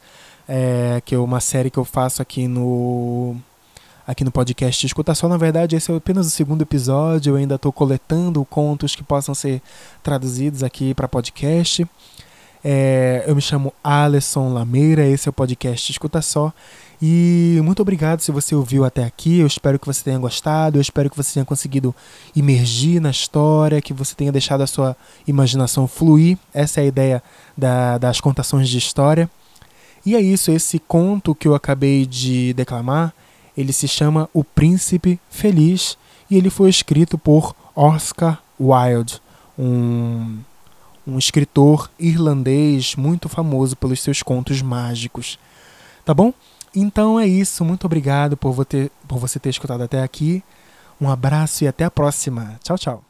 é, 0.49 0.99
que 1.05 1.13
é 1.13 1.19
uma 1.19 1.39
série 1.39 1.69
que 1.69 1.77
eu 1.77 1.85
faço 1.85 2.19
aqui 2.19 2.47
no 2.47 3.35
aqui 4.07 4.23
no 4.23 4.31
podcast 4.31 4.87
Escuta 4.87 5.13
Só. 5.13 5.27
Na 5.27 5.37
verdade, 5.37 5.75
esse 5.75 5.91
é 5.91 5.95
apenas 5.95 6.25
o 6.25 6.31
segundo 6.31 6.63
episódio. 6.63 7.31
Eu 7.31 7.35
ainda 7.35 7.55
estou 7.55 7.71
coletando 7.71 8.43
contos 8.45 8.95
que 8.95 9.03
possam 9.03 9.35
ser 9.35 9.61
traduzidos 10.01 10.63
aqui 10.63 10.95
para 10.95 11.07
podcast. 11.07 11.87
É, 12.63 13.23
eu 13.27 13.35
me 13.35 13.41
chamo 13.41 13.73
Alisson 13.83 14.53
Lameira, 14.53 15.05
esse 15.05 15.27
é 15.27 15.31
o 15.31 15.33
podcast 15.33 15.91
Escuta 15.91 16.21
Só. 16.21 16.51
E 17.01 17.59
muito 17.63 17.81
obrigado 17.81 18.21
se 18.21 18.31
você 18.31 18.55
ouviu 18.55 18.83
até 18.83 19.03
aqui. 19.03 19.39
Eu 19.39 19.47
espero 19.47 19.77
que 19.77 19.85
você 19.85 20.03
tenha 20.03 20.17
gostado. 20.17 20.77
Eu 20.77 20.81
espero 20.81 21.09
que 21.09 21.17
você 21.17 21.35
tenha 21.35 21.45
conseguido 21.45 21.95
imergir 22.35 22.99
na 22.99 23.11
história, 23.11 23.81
que 23.81 23.93
você 23.93 24.15
tenha 24.15 24.31
deixado 24.31 24.61
a 24.61 24.67
sua 24.67 24.97
imaginação 25.27 25.87
fluir. 25.87 26.37
Essa 26.53 26.81
é 26.81 26.83
a 26.83 26.87
ideia 26.87 27.23
da, 27.55 27.97
das 27.97 28.19
contações 28.19 28.67
de 28.67 28.77
história. 28.77 29.29
E 30.05 30.15
é 30.15 30.21
isso, 30.21 30.51
esse 30.51 30.79
conto 30.79 31.35
que 31.35 31.47
eu 31.47 31.53
acabei 31.53 32.05
de 32.05 32.53
declamar, 32.53 33.13
ele 33.57 33.73
se 33.73 33.87
chama 33.87 34.29
O 34.33 34.43
Príncipe 34.43 35.19
Feliz 35.29 35.97
e 36.31 36.37
ele 36.37 36.49
foi 36.49 36.69
escrito 36.69 37.17
por 37.17 37.53
Oscar 37.75 38.41
Wilde, 38.59 39.21
um, 39.59 40.39
um 41.07 41.17
escritor 41.17 41.89
irlandês 41.97 42.95
muito 42.95 43.29
famoso 43.29 43.77
pelos 43.77 44.01
seus 44.01 44.21
contos 44.21 44.61
mágicos. 44.61 45.39
Tá 46.03 46.13
bom? 46.13 46.33
Então 46.75 47.19
é 47.19 47.25
isso. 47.25 47.63
Muito 47.63 47.85
obrigado 47.85 48.35
por 48.35 48.51
você, 48.51 48.91
por 49.07 49.17
você 49.17 49.39
ter 49.39 49.49
escutado 49.49 49.81
até 49.81 50.03
aqui. 50.03 50.43
Um 50.99 51.09
abraço 51.09 51.63
e 51.63 51.67
até 51.67 51.85
a 51.85 51.91
próxima. 51.91 52.59
Tchau, 52.61 52.77
tchau. 52.77 53.06